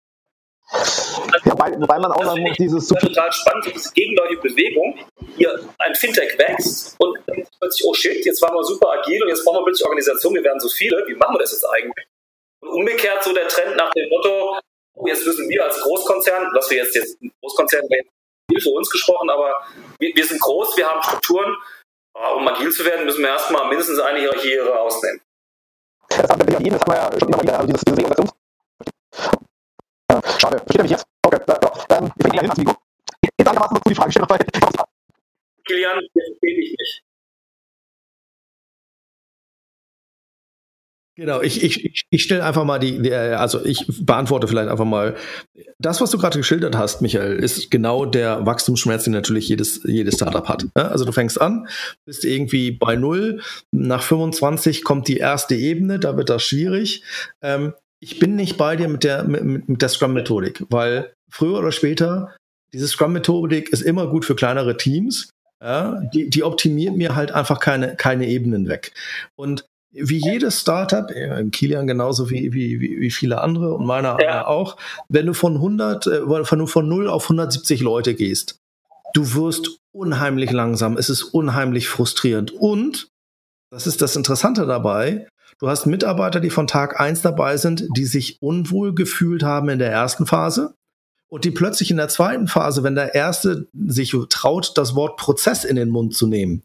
[0.73, 4.99] Ja, weil, wobei man auch sagen muss, dieses das ist total spannend, diese gegenläufige Bewegung.
[5.37, 7.19] Hier ein Fintech wächst und
[7.61, 10.43] plötzlich, oh shit, jetzt waren wir super agil und jetzt brauchen wir plötzlich Organisation, wir
[10.43, 12.07] werden so viele, wie machen wir das jetzt eigentlich?
[12.62, 14.59] Und umgekehrt so der Trend nach dem Motto,
[15.07, 17.83] jetzt müssen wir als Großkonzern, was wir jetzt, jetzt Großkonzern
[18.51, 19.55] viel für uns gesprochen, aber
[20.01, 21.57] wir, wir sind groß, wir haben Strukturen,
[22.37, 25.21] um agil zu werden, müssen wir erstmal mindestens eine Hierarchie rausnehmen.
[26.09, 28.45] Das haben wir, das haben wir ja schon immer wieder, also dieses, diese Organisation
[30.39, 31.07] Schade, versteht er mich jetzt?
[31.24, 31.41] Okay,
[31.91, 32.74] ähm, ich bringe ihn hin ans Mikro.
[33.39, 34.39] Jetzt einigermaßen noch zu die Frage stellen, weil
[35.66, 37.03] Kilian, ich verstehe dich nicht.
[41.18, 45.16] Genau, ich, ich, ich stelle einfach mal die, die, also ich beantworte vielleicht einfach mal,
[45.79, 50.16] das, was du gerade geschildert hast, Michael, ist genau der Wachstumsschmerz, den natürlich jedes, jedes
[50.16, 50.66] Startup hat.
[50.74, 51.68] Also du fängst an,
[52.05, 57.03] bist irgendwie bei null, nach 25 kommt die erste Ebene, da wird das schwierig.
[57.41, 61.72] Ähm, ich bin nicht bei dir mit der, mit, mit der Scrum-Methodik, weil früher oder
[61.72, 62.34] später,
[62.72, 65.30] diese Scrum-Methodik ist immer gut für kleinere Teams.
[65.62, 68.92] Ja, die, die optimiert mir halt einfach keine, keine Ebenen weg.
[69.36, 71.07] Und wie jedes Startup,
[71.53, 74.47] Kilian genauso wie, wie, wie viele andere und meiner ja.
[74.47, 74.76] auch,
[75.09, 78.59] wenn du von 100, äh, wenn du von 0 auf 170 Leute gehst,
[79.14, 83.09] du wirst unheimlich langsam, es ist unheimlich frustrierend und,
[83.70, 85.26] das ist das Interessante dabei,
[85.59, 89.78] Du hast Mitarbeiter, die von Tag eins dabei sind, die sich unwohl gefühlt haben in
[89.78, 90.74] der ersten Phase
[91.28, 95.64] und die plötzlich in der zweiten Phase, wenn der erste sich traut, das Wort Prozess
[95.64, 96.62] in den Mund zu nehmen,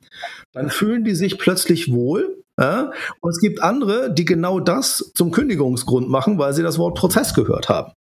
[0.52, 2.44] dann fühlen die sich plötzlich wohl.
[2.60, 2.92] Ja?
[3.22, 7.34] Und es gibt andere, die genau das zum Kündigungsgrund machen, weil sie das Wort Prozess
[7.34, 7.94] gehört haben.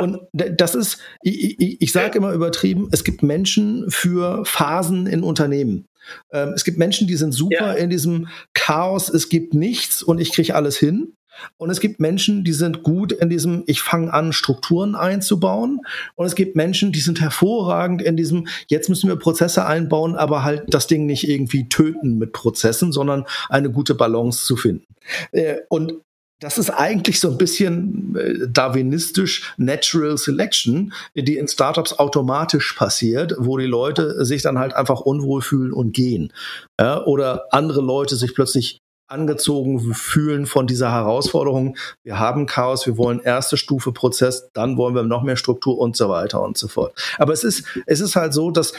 [0.00, 5.22] und das ist, ich, ich, ich sage immer übertrieben, es gibt Menschen für Phasen in
[5.22, 5.86] Unternehmen.
[6.32, 7.72] Ähm, es gibt Menschen, die sind super ja.
[7.72, 11.14] in diesem Chaos, es gibt nichts und ich kriege alles hin.
[11.56, 15.80] Und es gibt Menschen, die sind gut in diesem, ich fange an, Strukturen einzubauen.
[16.14, 20.42] Und es gibt Menschen, die sind hervorragend in diesem, jetzt müssen wir Prozesse einbauen, aber
[20.42, 24.86] halt das Ding nicht irgendwie töten mit Prozessen, sondern eine gute Balance zu finden.
[25.32, 25.94] Äh, und
[26.40, 33.34] das ist eigentlich so ein bisschen äh, darwinistisch Natural Selection, die in Startups automatisch passiert,
[33.38, 36.32] wo die Leute sich dann halt einfach unwohl fühlen und gehen.
[36.80, 41.76] Ja, oder andere Leute sich plötzlich angezogen fühlen von dieser Herausforderung.
[42.04, 45.96] Wir haben Chaos, wir wollen erste Stufe Prozess, dann wollen wir noch mehr Struktur und
[45.96, 46.94] so weiter und so fort.
[47.18, 48.72] Aber es ist, es ist halt so, dass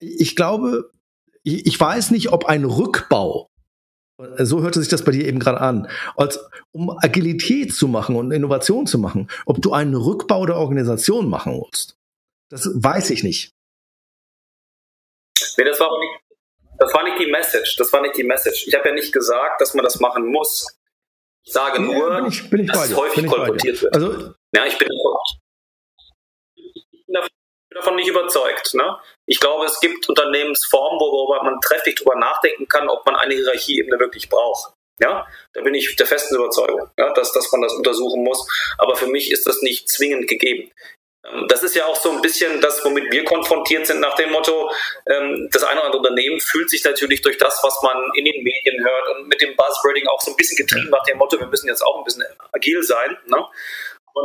[0.00, 0.90] ich glaube,
[1.42, 3.48] ich weiß nicht, ob ein Rückbau
[4.18, 5.88] so hörte sich das bei dir eben gerade an.
[6.16, 6.40] Als,
[6.72, 11.54] um Agilität zu machen und Innovation zu machen, ob du einen Rückbau der Organisation machen
[11.54, 11.96] musst.
[12.48, 13.52] Das weiß ich nicht.
[15.58, 16.20] Nee, das war, nicht,
[16.78, 17.76] das war nicht die Message.
[17.76, 18.66] Das war nicht die Message.
[18.66, 20.78] Ich habe ja nicht gesagt, dass man das machen muss.
[21.44, 23.94] Ich sage nur, ja, bin ich, bin ich dass es häufig kolportiert wird.
[23.94, 25.45] Also, ja, ich bin, ich bin
[27.76, 28.74] davon nicht überzeugt.
[28.74, 28.98] Ne?
[29.26, 33.98] Ich glaube, es gibt Unternehmensformen, worüber man trefflich darüber nachdenken kann, ob man eine Hierarchieebene
[33.98, 34.72] wirklich braucht.
[34.98, 38.48] Ja, da bin ich der festen Überzeugung, ja, dass, dass man das untersuchen muss.
[38.78, 40.72] Aber für mich ist das nicht zwingend gegeben.
[41.32, 44.30] Ähm, das ist ja auch so ein bisschen das, womit wir konfrontiert sind, nach dem
[44.30, 44.70] Motto,
[45.06, 48.42] ähm, das eine oder andere Unternehmen fühlt sich natürlich durch das, was man in den
[48.42, 51.46] Medien hört und mit dem Buzzwording auch so ein bisschen getrieben nach dem Motto, wir
[51.46, 53.16] müssen jetzt auch ein bisschen agil sein.
[53.26, 53.44] Ne?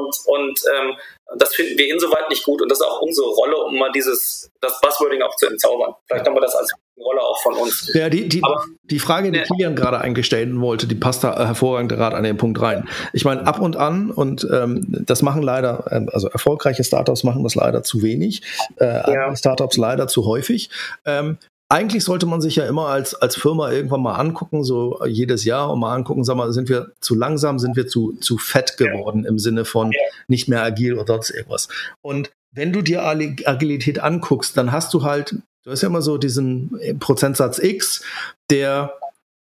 [0.03, 0.97] Und, und ähm,
[1.37, 2.61] das finden wir insoweit nicht gut.
[2.61, 5.93] Und das ist auch unsere Rolle, um mal dieses, das Buzzwording auch zu entzaubern.
[6.07, 7.91] Vielleicht haben wir das als Rolle auch von uns.
[7.93, 9.45] Ja, die, die, Aber, die Frage, die ja.
[9.45, 12.87] Kilian gerade eingestellt wollte, die passt da hervorragend gerade an den Punkt rein.
[13.13, 17.43] Ich meine, ab und an, und ähm, das machen leider, ähm, also erfolgreiche Startups machen
[17.43, 18.41] das leider zu wenig,
[18.79, 19.35] äh, ja.
[19.35, 20.69] Startups leider zu häufig.
[21.05, 21.37] Ähm,
[21.71, 25.71] eigentlich sollte man sich ja immer als, als Firma irgendwann mal angucken, so jedes Jahr
[25.71, 29.23] und mal angucken, sag mal, sind wir zu langsam, sind wir zu, zu fett geworden
[29.23, 29.93] im Sinne von
[30.27, 31.69] nicht mehr agil oder sonst irgendwas.
[32.01, 36.17] Und wenn du dir Agilität anguckst, dann hast du halt, du hast ja immer so
[36.17, 38.03] diesen Prozentsatz X,
[38.49, 38.93] der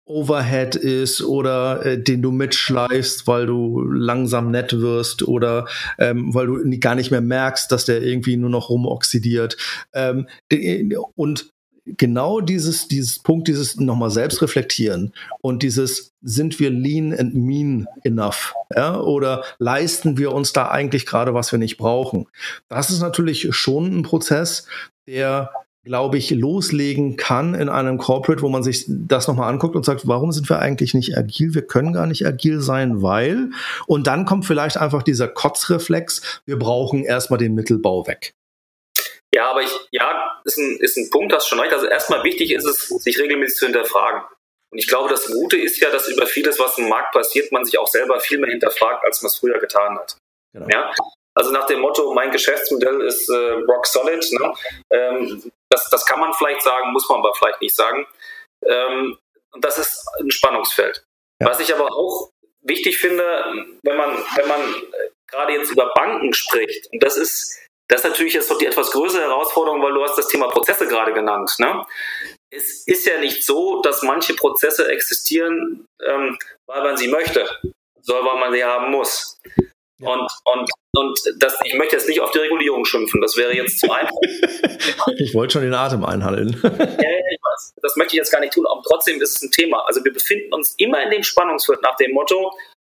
[0.06, 5.66] Overhead ist oder äh, den du mitschleifst, weil du langsam nett wirst oder
[5.98, 9.56] ähm, weil du gar nicht mehr merkst, dass der irgendwie nur noch rumoxidiert.
[9.92, 10.28] Ähm,
[11.16, 11.50] und
[11.96, 17.86] genau dieses, dieses Punkt, dieses nochmal selbst reflektieren und dieses, sind wir lean and mean
[18.04, 18.54] enough?
[18.74, 22.26] Ja, oder leisten wir uns da eigentlich gerade, was wir nicht brauchen?
[22.68, 24.66] Das ist natürlich schon ein Prozess,
[25.06, 25.50] der
[25.82, 30.06] glaube ich, loslegen kann in einem Corporate, wo man sich das nochmal anguckt und sagt,
[30.06, 31.54] warum sind wir eigentlich nicht agil?
[31.54, 33.50] Wir können gar nicht agil sein, weil.
[33.86, 38.34] Und dann kommt vielleicht einfach dieser Kotzreflex, wir brauchen erstmal den Mittelbau weg.
[39.34, 41.72] Ja, aber ich, ja, ist ein, ist ein Punkt, hast schon recht.
[41.72, 44.22] Also erstmal wichtig ist es, sich regelmäßig zu hinterfragen.
[44.72, 47.64] Und ich glaube, das Gute ist ja, dass über vieles, was im Markt passiert, man
[47.64, 50.16] sich auch selber viel mehr hinterfragt, als man es früher getan hat.
[50.52, 50.68] Genau.
[50.68, 50.92] Ja?
[51.34, 54.24] Also nach dem Motto, mein Geschäftsmodell ist äh, rock solid.
[54.32, 54.54] Ne?
[54.90, 58.06] Ähm, das, das kann man vielleicht sagen, muss man aber vielleicht nicht sagen.
[58.66, 59.16] Ähm,
[59.52, 61.04] und das ist ein Spannungsfeld.
[61.40, 61.48] Ja.
[61.48, 62.30] Was ich aber auch
[62.62, 63.24] wichtig finde,
[63.82, 67.58] wenn man, wenn man äh, gerade jetzt über Banken spricht, und das ist
[67.90, 70.86] das ist natürlich jetzt doch die etwas größere Herausforderung, weil du hast das Thema Prozesse
[70.86, 71.50] gerade genannt.
[71.58, 71.84] Ne?
[72.48, 76.38] Es ist ja nicht so, dass manche Prozesse existieren, ähm,
[76.68, 77.48] weil man sie möchte,
[78.00, 79.40] sondern weil man sie haben muss.
[79.98, 80.08] Ja.
[80.08, 83.80] Und, und, und das, ich möchte jetzt nicht auf die Regulierung schimpfen, das wäre jetzt
[83.80, 84.16] zu einfach.
[85.18, 86.60] ich wollte schon den Atem einhalten.
[86.62, 87.74] ja, ich weiß.
[87.82, 89.84] Das möchte ich jetzt gar nicht tun, aber trotzdem ist es ein Thema.
[89.86, 92.52] Also wir befinden uns immer in dem Spannungsfeld nach dem Motto,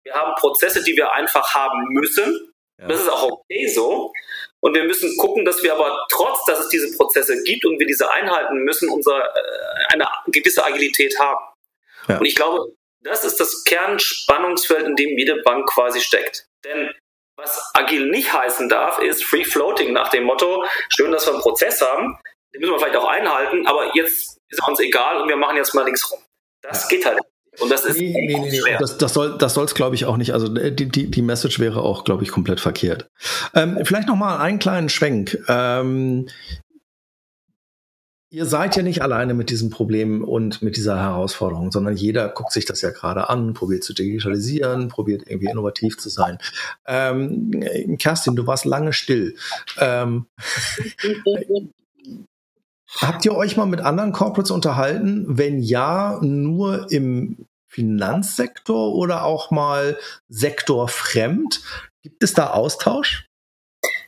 [0.05, 2.53] wir haben Prozesse, die wir einfach haben müssen.
[2.79, 2.87] Ja.
[2.87, 4.13] Das ist auch okay so.
[4.63, 7.85] Und wir müssen gucken, dass wir aber trotz, dass es diese Prozesse gibt und wir
[7.85, 11.43] diese einhalten müssen, unser, äh, eine gewisse Agilität haben.
[12.07, 12.17] Ja.
[12.17, 16.45] Und ich glaube, das ist das Kernspannungsfeld, in dem jede Bank quasi steckt.
[16.63, 16.93] Denn
[17.35, 20.63] was agil nicht heißen darf, ist Free Floating nach dem Motto,
[20.95, 22.17] schön, dass wir einen Prozess haben,
[22.53, 25.57] den müssen wir vielleicht auch einhalten, aber jetzt ist er uns egal und wir machen
[25.57, 26.19] jetzt mal links rum.
[26.61, 26.87] Das ja.
[26.87, 27.19] geht halt
[27.59, 28.79] und das ist nee, nee, nee, schwer.
[28.79, 30.33] Das, das soll das soll's glaube ich auch nicht.
[30.33, 33.07] Also äh, die, die, die Message wäre auch glaube ich komplett verkehrt.
[33.53, 35.37] Ähm, vielleicht noch mal einen kleinen Schwenk.
[35.47, 36.27] Ähm,
[38.33, 42.51] ihr seid ja nicht alleine mit diesem Problem und mit dieser Herausforderung, sondern jeder guckt
[42.51, 46.39] sich das ja gerade an, probiert zu digitalisieren, probiert irgendwie innovativ zu sein.
[46.87, 49.35] Ähm, Kerstin, du warst lange still.
[49.77, 50.25] Ähm,
[52.97, 55.25] Habt ihr euch mal mit anderen Corporates unterhalten?
[55.27, 59.97] Wenn ja, nur im Finanzsektor oder auch mal
[60.29, 61.61] sektorfremd?
[62.03, 63.25] Gibt es da Austausch?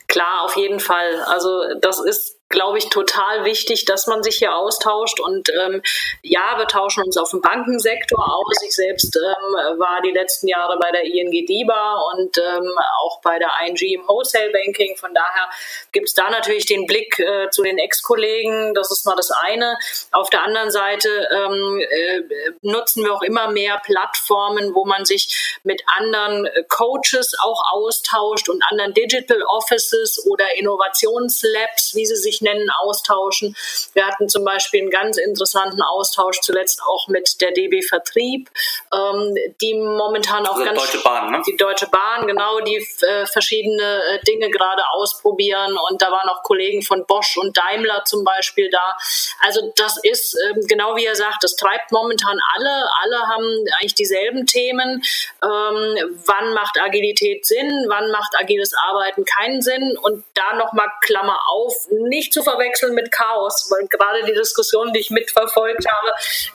[0.08, 1.22] Klar, auf jeden Fall.
[1.28, 1.50] Also
[1.82, 5.20] das ist glaube ich, total wichtig, dass man sich hier austauscht.
[5.20, 5.82] Und ähm,
[6.22, 8.62] ja, wir tauschen uns auf dem Bankensektor aus.
[8.64, 12.72] Ich selbst ähm, war die letzten Jahre bei der ING DIBA und ähm,
[13.02, 14.96] auch bei der ING im Wholesale Banking.
[14.96, 15.50] Von daher
[15.92, 18.74] gibt es da natürlich den Blick äh, zu den Ex-Kollegen.
[18.74, 19.78] Das ist mal das eine.
[20.12, 22.22] Auf der anderen Seite ähm, äh,
[22.62, 28.50] nutzen wir auch immer mehr Plattformen, wo man sich mit anderen äh, Coaches auch austauscht
[28.50, 33.56] und anderen Digital Offices oder Innovationslabs, wie sie sich nennen, austauschen.
[33.94, 38.50] Wir hatten zum Beispiel einen ganz interessanten Austausch zuletzt auch mit der DB Vertrieb,
[38.94, 41.42] ähm, die momentan auch also ganz Deutsche Bahn, ne?
[41.48, 46.44] die Deutsche Bahn genau die äh, verschiedene äh, Dinge gerade ausprobieren und da waren auch
[46.44, 48.98] Kollegen von Bosch und Daimler zum Beispiel da.
[49.42, 52.90] Also das ist äh, genau wie er sagt, das treibt momentan alle.
[53.04, 55.04] Alle haben eigentlich dieselben Themen.
[55.44, 57.86] Ähm, wann macht Agilität Sinn?
[57.88, 59.98] Wann macht agiles Arbeiten keinen Sinn?
[60.02, 65.00] Und da nochmal Klammer auf, nicht zu verwechseln mit Chaos, weil gerade die Diskussion, die
[65.00, 66.12] ich mitverfolgt habe,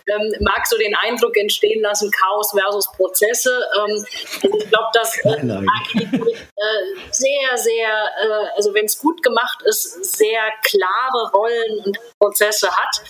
[0.08, 3.50] ähm, mag so den Eindruck entstehen lassen, Chaos versus Prozesse.
[3.76, 4.06] Ähm,
[4.42, 7.88] also ich glaube, dass äh, äh, sehr, sehr,
[8.22, 13.02] äh, also wenn es gut gemacht ist, sehr klare Rollen und Prozesse hat,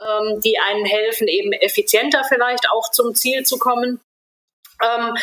[0.00, 4.00] ähm, die einen helfen, eben effizienter vielleicht auch zum Ziel zu kommen.
[4.82, 5.14] Ähm,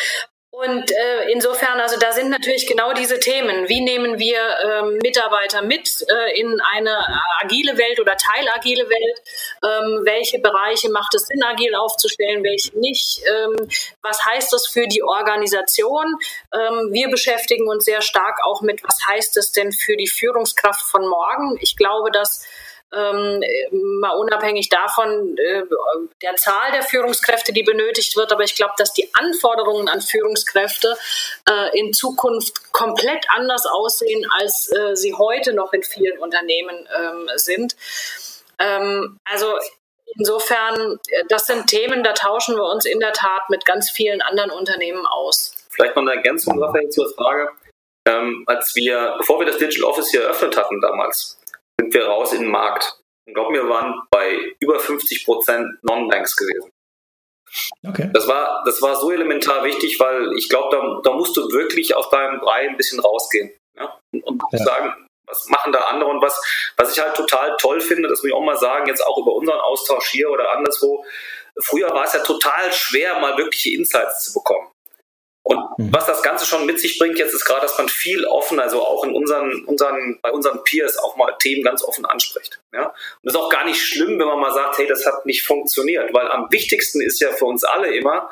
[0.54, 3.70] und äh, insofern, also da sind natürlich genau diese Themen.
[3.70, 6.94] Wie nehmen wir ähm, Mitarbeiter mit äh, in eine
[7.42, 9.22] agile Welt oder teilagile Welt?
[9.64, 13.22] Ähm, welche Bereiche macht es Sinn, agil aufzustellen, welche nicht?
[13.26, 13.66] Ähm,
[14.02, 16.04] was heißt das für die Organisation?
[16.52, 20.82] Ähm, wir beschäftigen uns sehr stark auch mit, was heißt es denn für die Führungskraft
[20.82, 21.56] von morgen?
[21.62, 22.44] Ich glaube, dass
[22.94, 23.42] ähm,
[24.00, 25.62] mal unabhängig davon äh,
[26.22, 28.32] der Zahl der Führungskräfte, die benötigt wird.
[28.32, 30.96] Aber ich glaube, dass die Anforderungen an Führungskräfte
[31.48, 37.28] äh, in Zukunft komplett anders aussehen, als äh, sie heute noch in vielen Unternehmen ähm,
[37.36, 37.76] sind.
[38.58, 39.54] Ähm, also
[40.16, 44.20] insofern, äh, das sind Themen, da tauschen wir uns in der Tat mit ganz vielen
[44.22, 45.54] anderen Unternehmen aus.
[45.70, 47.48] Vielleicht noch eine Ergänzung, Raphael, zur Frage.
[48.06, 51.38] Ähm, als wir, bevor wir das Digital Office hier eröffnet hatten damals,
[51.82, 52.98] sind wir raus in den Markt.
[53.26, 56.70] Und glaub mir, waren bei über 50 Prozent Non-Banks gewesen.
[57.86, 58.10] Okay.
[58.14, 61.94] Das war, das war so elementar wichtig, weil ich glaube, da, da musst du wirklich
[61.94, 63.52] aus deinem Brei ein bisschen rausgehen.
[63.76, 63.98] Ja?
[64.12, 64.64] Und, und ja.
[64.64, 66.40] sagen, was machen da andere und was,
[66.76, 69.32] was ich halt total toll finde, das muss ich auch mal sagen, jetzt auch über
[69.34, 71.04] unseren Austausch hier oder anderswo.
[71.60, 74.71] Früher war es ja total schwer, mal wirkliche Insights zu bekommen.
[75.44, 75.92] Und mhm.
[75.92, 78.80] was das Ganze schon mit sich bringt, jetzt ist gerade, dass man viel offen, also
[78.80, 82.60] auch in unseren, unseren, bei unseren Peers auch mal Themen ganz offen anspricht.
[82.72, 82.86] Ja?
[82.86, 85.42] Und das ist auch gar nicht schlimm, wenn man mal sagt, hey, das hat nicht
[85.42, 88.30] funktioniert, weil am wichtigsten ist ja für uns alle immer,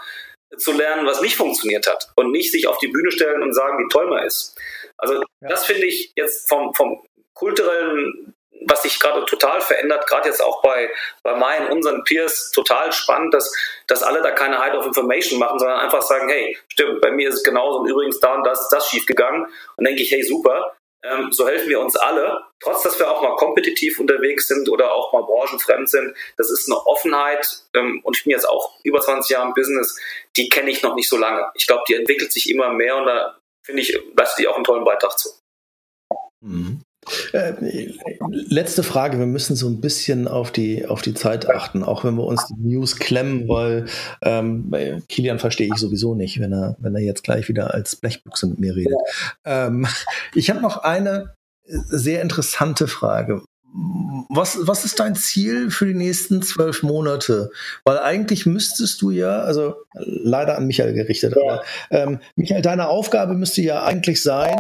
[0.57, 3.79] zu lernen, was nicht funktioniert hat und nicht sich auf die Bühne stellen und sagen,
[3.79, 4.59] wie toll man ist.
[4.97, 5.49] Also ja.
[5.49, 7.03] das finde ich jetzt vom, vom
[7.35, 8.35] kulturellen
[8.67, 10.91] was sich gerade total verändert, gerade jetzt auch bei,
[11.23, 13.53] bei meinen, unseren Peers, total spannend, dass,
[13.87, 17.29] dass alle da keine Hide of Information machen, sondern einfach sagen, hey, stimmt, bei mir
[17.29, 19.47] ist es genauso und übrigens da und das ist das schief gegangen.
[19.77, 23.23] Und denke ich, hey, super, ähm, so helfen wir uns alle, trotz dass wir auch
[23.23, 26.15] mal kompetitiv unterwegs sind oder auch mal branchenfremd sind.
[26.37, 29.99] Das ist eine Offenheit ähm, und ich bin jetzt auch über 20 Jahre im Business,
[30.37, 31.51] die kenne ich noch nicht so lange.
[31.55, 34.65] Ich glaube, die entwickelt sich immer mehr und da finde ich, leistet die auch einen
[34.65, 35.31] tollen Beitrag zu.
[36.45, 36.83] Mhm.
[37.33, 37.55] Äh,
[38.31, 42.15] letzte Frage, wir müssen so ein bisschen auf die, auf die Zeit achten, auch wenn
[42.17, 43.87] wir uns die News klemmen, weil
[44.23, 44.73] ähm,
[45.09, 48.61] Kilian verstehe ich sowieso nicht, wenn er, wenn er jetzt gleich wieder als Blechbüchse mit
[48.61, 48.99] mir redet.
[49.45, 49.87] Ähm,
[50.35, 51.35] ich habe noch eine
[51.65, 53.43] sehr interessante Frage.
[54.29, 57.51] Was, was ist dein Ziel für die nächsten zwölf Monate?
[57.85, 61.43] Weil eigentlich müsstest du ja, also leider an Michael gerichtet, ja.
[61.43, 64.57] aber ähm, Michael, deine Aufgabe müsste ja eigentlich sein,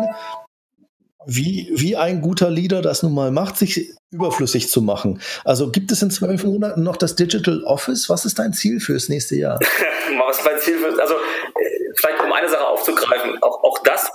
[1.27, 5.21] wie, wie ein guter Leader das nun mal macht, sich überflüssig zu machen.
[5.45, 8.09] Also gibt es in zwölf Monaten noch das Digital Office?
[8.09, 9.59] Was ist dein Ziel fürs nächste Jahr?
[10.27, 14.11] Was ist mein Ziel für, also äh, vielleicht um eine Sache aufzugreifen, auch, auch das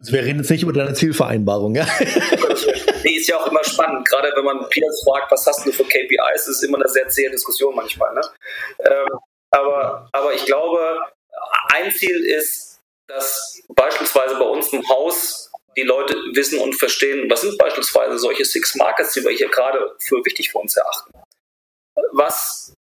[0.00, 1.86] also wir reden jetzt nicht über deine Zielvereinbarung, ja?
[3.04, 4.08] nee, ist ja auch immer spannend.
[4.08, 7.30] Gerade wenn man Peers fragt, was hast du für KPIs, ist immer eine sehr zähe
[7.30, 8.14] Diskussion manchmal.
[8.14, 8.22] Ne?
[8.78, 9.18] Ähm,
[9.50, 10.98] aber, aber ich glaube,
[11.74, 17.42] ein Ziel ist, dass beispielsweise bei uns im Haus die Leute wissen und verstehen, was
[17.42, 21.12] sind beispielsweise solche Six Markets, die wir hier gerade für wichtig für uns erachten.
[22.12, 22.74] Was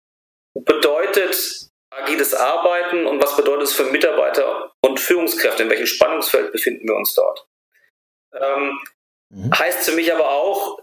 [0.53, 5.63] bedeutet agiles Arbeiten und was bedeutet es für Mitarbeiter und Führungskräfte?
[5.63, 7.45] In welchem Spannungsfeld befinden wir uns dort?
[8.33, 8.79] Ähm,
[9.29, 9.51] mhm.
[9.57, 10.79] Heißt für mich aber auch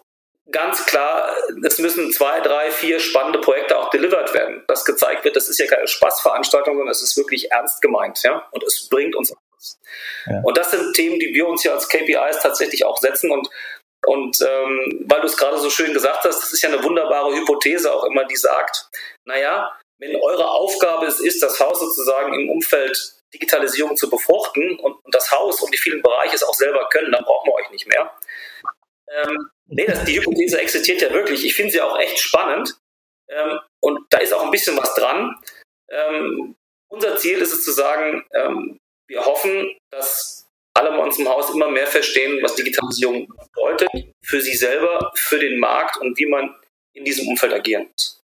[0.50, 1.34] ganz klar,
[1.64, 4.62] es müssen zwei, drei, vier spannende Projekte auch delivered werden.
[4.68, 8.46] Das gezeigt wird, das ist ja keine Spaßveranstaltung, sondern es ist wirklich ernst gemeint, ja,
[8.50, 9.34] und es bringt uns
[10.26, 10.40] ja.
[10.42, 13.30] Und das sind Themen, die wir uns ja als KPIs tatsächlich auch setzen.
[13.30, 13.48] Und
[14.06, 17.34] Und ähm, weil du es gerade so schön gesagt hast, das ist ja eine wunderbare
[17.34, 18.90] Hypothese auch immer, die sagt,
[19.24, 25.04] naja, wenn eure Aufgabe es ist, das Haus sozusagen im Umfeld Digitalisierung zu befruchten und,
[25.04, 27.70] und das Haus und die vielen Bereiche es auch selber können, dann brauchen wir euch
[27.70, 28.12] nicht mehr.
[29.08, 31.44] Ähm, nee, das, die Hypothese existiert ja wirklich.
[31.44, 32.76] Ich finde sie auch echt spannend.
[33.28, 35.34] Ähm, und da ist auch ein bisschen was dran.
[35.90, 36.56] Ähm,
[36.88, 38.78] unser Ziel ist es zu sagen, ähm,
[39.08, 40.46] wir hoffen, dass
[40.76, 43.88] alle bei uns im Haus immer mehr verstehen, was Digitalisierung bedeutet,
[44.24, 46.54] für sie selber, für den Markt und wie man
[46.94, 48.20] in diesem Umfeld agieren muss.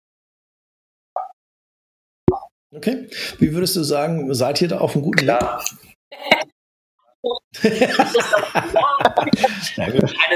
[2.75, 3.09] Okay.
[3.39, 5.65] Wie würdest du sagen, seid ihr da auf einem guten Klar.
[7.63, 7.87] Eine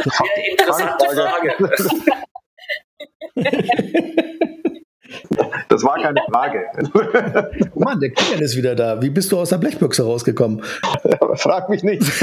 [0.02, 1.56] sehr interessante Frage.
[5.68, 6.66] Das war keine Frage.
[7.74, 9.00] Oh Mann, der Kilian ist wieder da.
[9.00, 10.62] Wie bist du aus der Blechbüchse rausgekommen?
[11.36, 12.02] Frag mich nicht.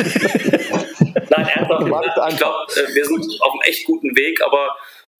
[1.29, 2.31] Nein, ernsthaft.
[2.31, 4.75] Ich glaube, äh, wir sind auf einem echt guten Weg, aber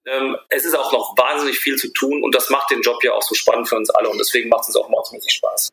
[0.06, 3.14] ähm, es ist auch noch wahnsinnig viel zu tun und das macht den Job ja
[3.14, 5.70] auch so spannend für uns alle und deswegen macht es auch mordsmäßig Spaß.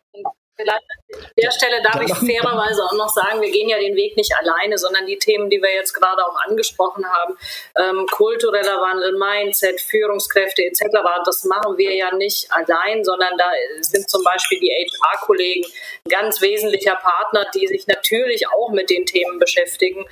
[0.56, 0.84] Vielleicht
[1.14, 4.32] an der Stelle darf ich fairerweise auch noch sagen, wir gehen ja den Weg nicht
[4.36, 7.36] alleine, sondern die Themen, die wir jetzt gerade auch angesprochen haben,
[7.76, 10.84] ähm, kultureller Wandel, Mindset, Führungskräfte etc.,
[11.24, 13.50] das machen wir ja nicht allein, sondern da
[13.80, 15.64] sind zum Beispiel die HR-Kollegen
[16.08, 20.06] ganz wesentlicher Partner, die sich natürlich auch mit den Themen beschäftigen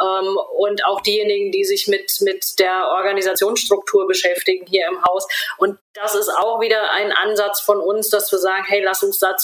[0.00, 5.26] ähm, und auch diejenigen, die sich mit, mit der Organisationsstruktur beschäftigen hier im Haus.
[5.56, 9.18] Und das ist auch wieder ein Ansatz von uns, dass wir sagen, hey, lass uns
[9.18, 9.36] da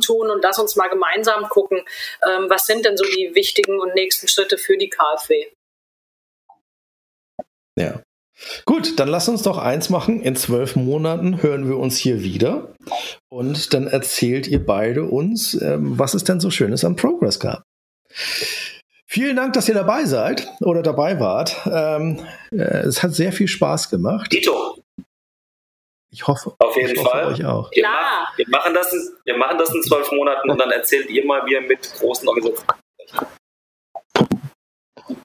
[0.00, 1.78] zusammentun und lass uns mal gemeinsam gucken,
[2.26, 5.46] ähm, was sind denn so die wichtigen und nächsten Schritte für die KfW.
[7.76, 8.02] Ja.
[8.64, 10.22] Gut, dann lass uns doch eins machen.
[10.22, 12.72] In zwölf Monaten hören wir uns hier wieder
[13.28, 17.62] und dann erzählt ihr beide uns, ähm, was es denn so Schönes am Progress gab.
[19.06, 21.56] Vielen Dank, dass ihr dabei seid oder dabei wart.
[21.70, 24.32] Ähm, äh, es hat sehr viel Spaß gemacht.
[24.32, 24.79] Dito.
[26.12, 26.54] Ich hoffe.
[26.58, 27.26] Auf jeden hoffe Fall.
[27.26, 27.70] Euch auch.
[27.72, 31.08] Wir, machen, wir, machen das in, wir machen das in zwölf Monaten und dann erzählt
[31.08, 32.80] ihr mal, wie ihr mit großen Organisationen.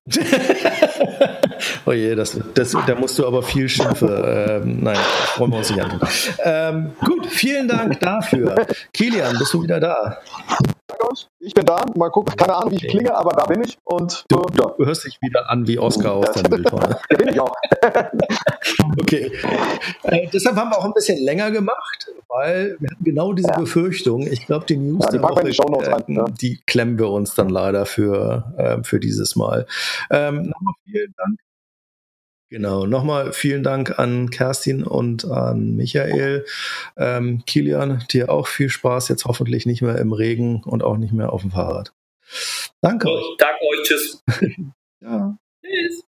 [1.86, 4.62] oh je, das, das, da musst du aber viel Schimpfe.
[4.64, 4.98] Ähm, nein,
[5.38, 6.00] wollen wir uns nicht an.
[6.44, 8.68] Ähm, gut, vielen Dank dafür.
[8.94, 10.20] Kilian, bist du wieder da?
[11.40, 11.84] Ich bin da.
[11.96, 13.78] Mal gucken, keine Ahnung, wie ich klinge, aber da bin ich.
[13.84, 14.74] Und du, ja.
[14.78, 16.98] du hörst dich wieder an wie Oscar aus der Mülltonne.
[17.10, 17.54] bin ich auch.
[19.00, 19.32] okay.
[20.04, 23.60] Äh, deshalb haben wir auch ein bisschen länger gemacht, weil wir hatten genau diese ja.
[23.60, 24.22] Befürchtung.
[24.22, 26.26] Ich glaube, die News ja, die, Woche, die, rein, ne?
[26.42, 29.66] die klemmen wir uns dann leider für, äh, für dieses Mal.
[30.10, 31.40] Ähm, nochmal vielen Dank
[32.50, 36.46] Genau, nochmal vielen Dank an Kerstin und an Michael.
[36.96, 41.12] Ähm, Kilian, dir auch viel Spaß, jetzt hoffentlich nicht mehr im Regen und auch nicht
[41.12, 41.92] mehr auf dem Fahrrad.
[42.82, 43.10] Danke.
[43.40, 44.24] Danke euch, tschüss.
[45.02, 45.38] ja.
[45.64, 46.04] Tschüss.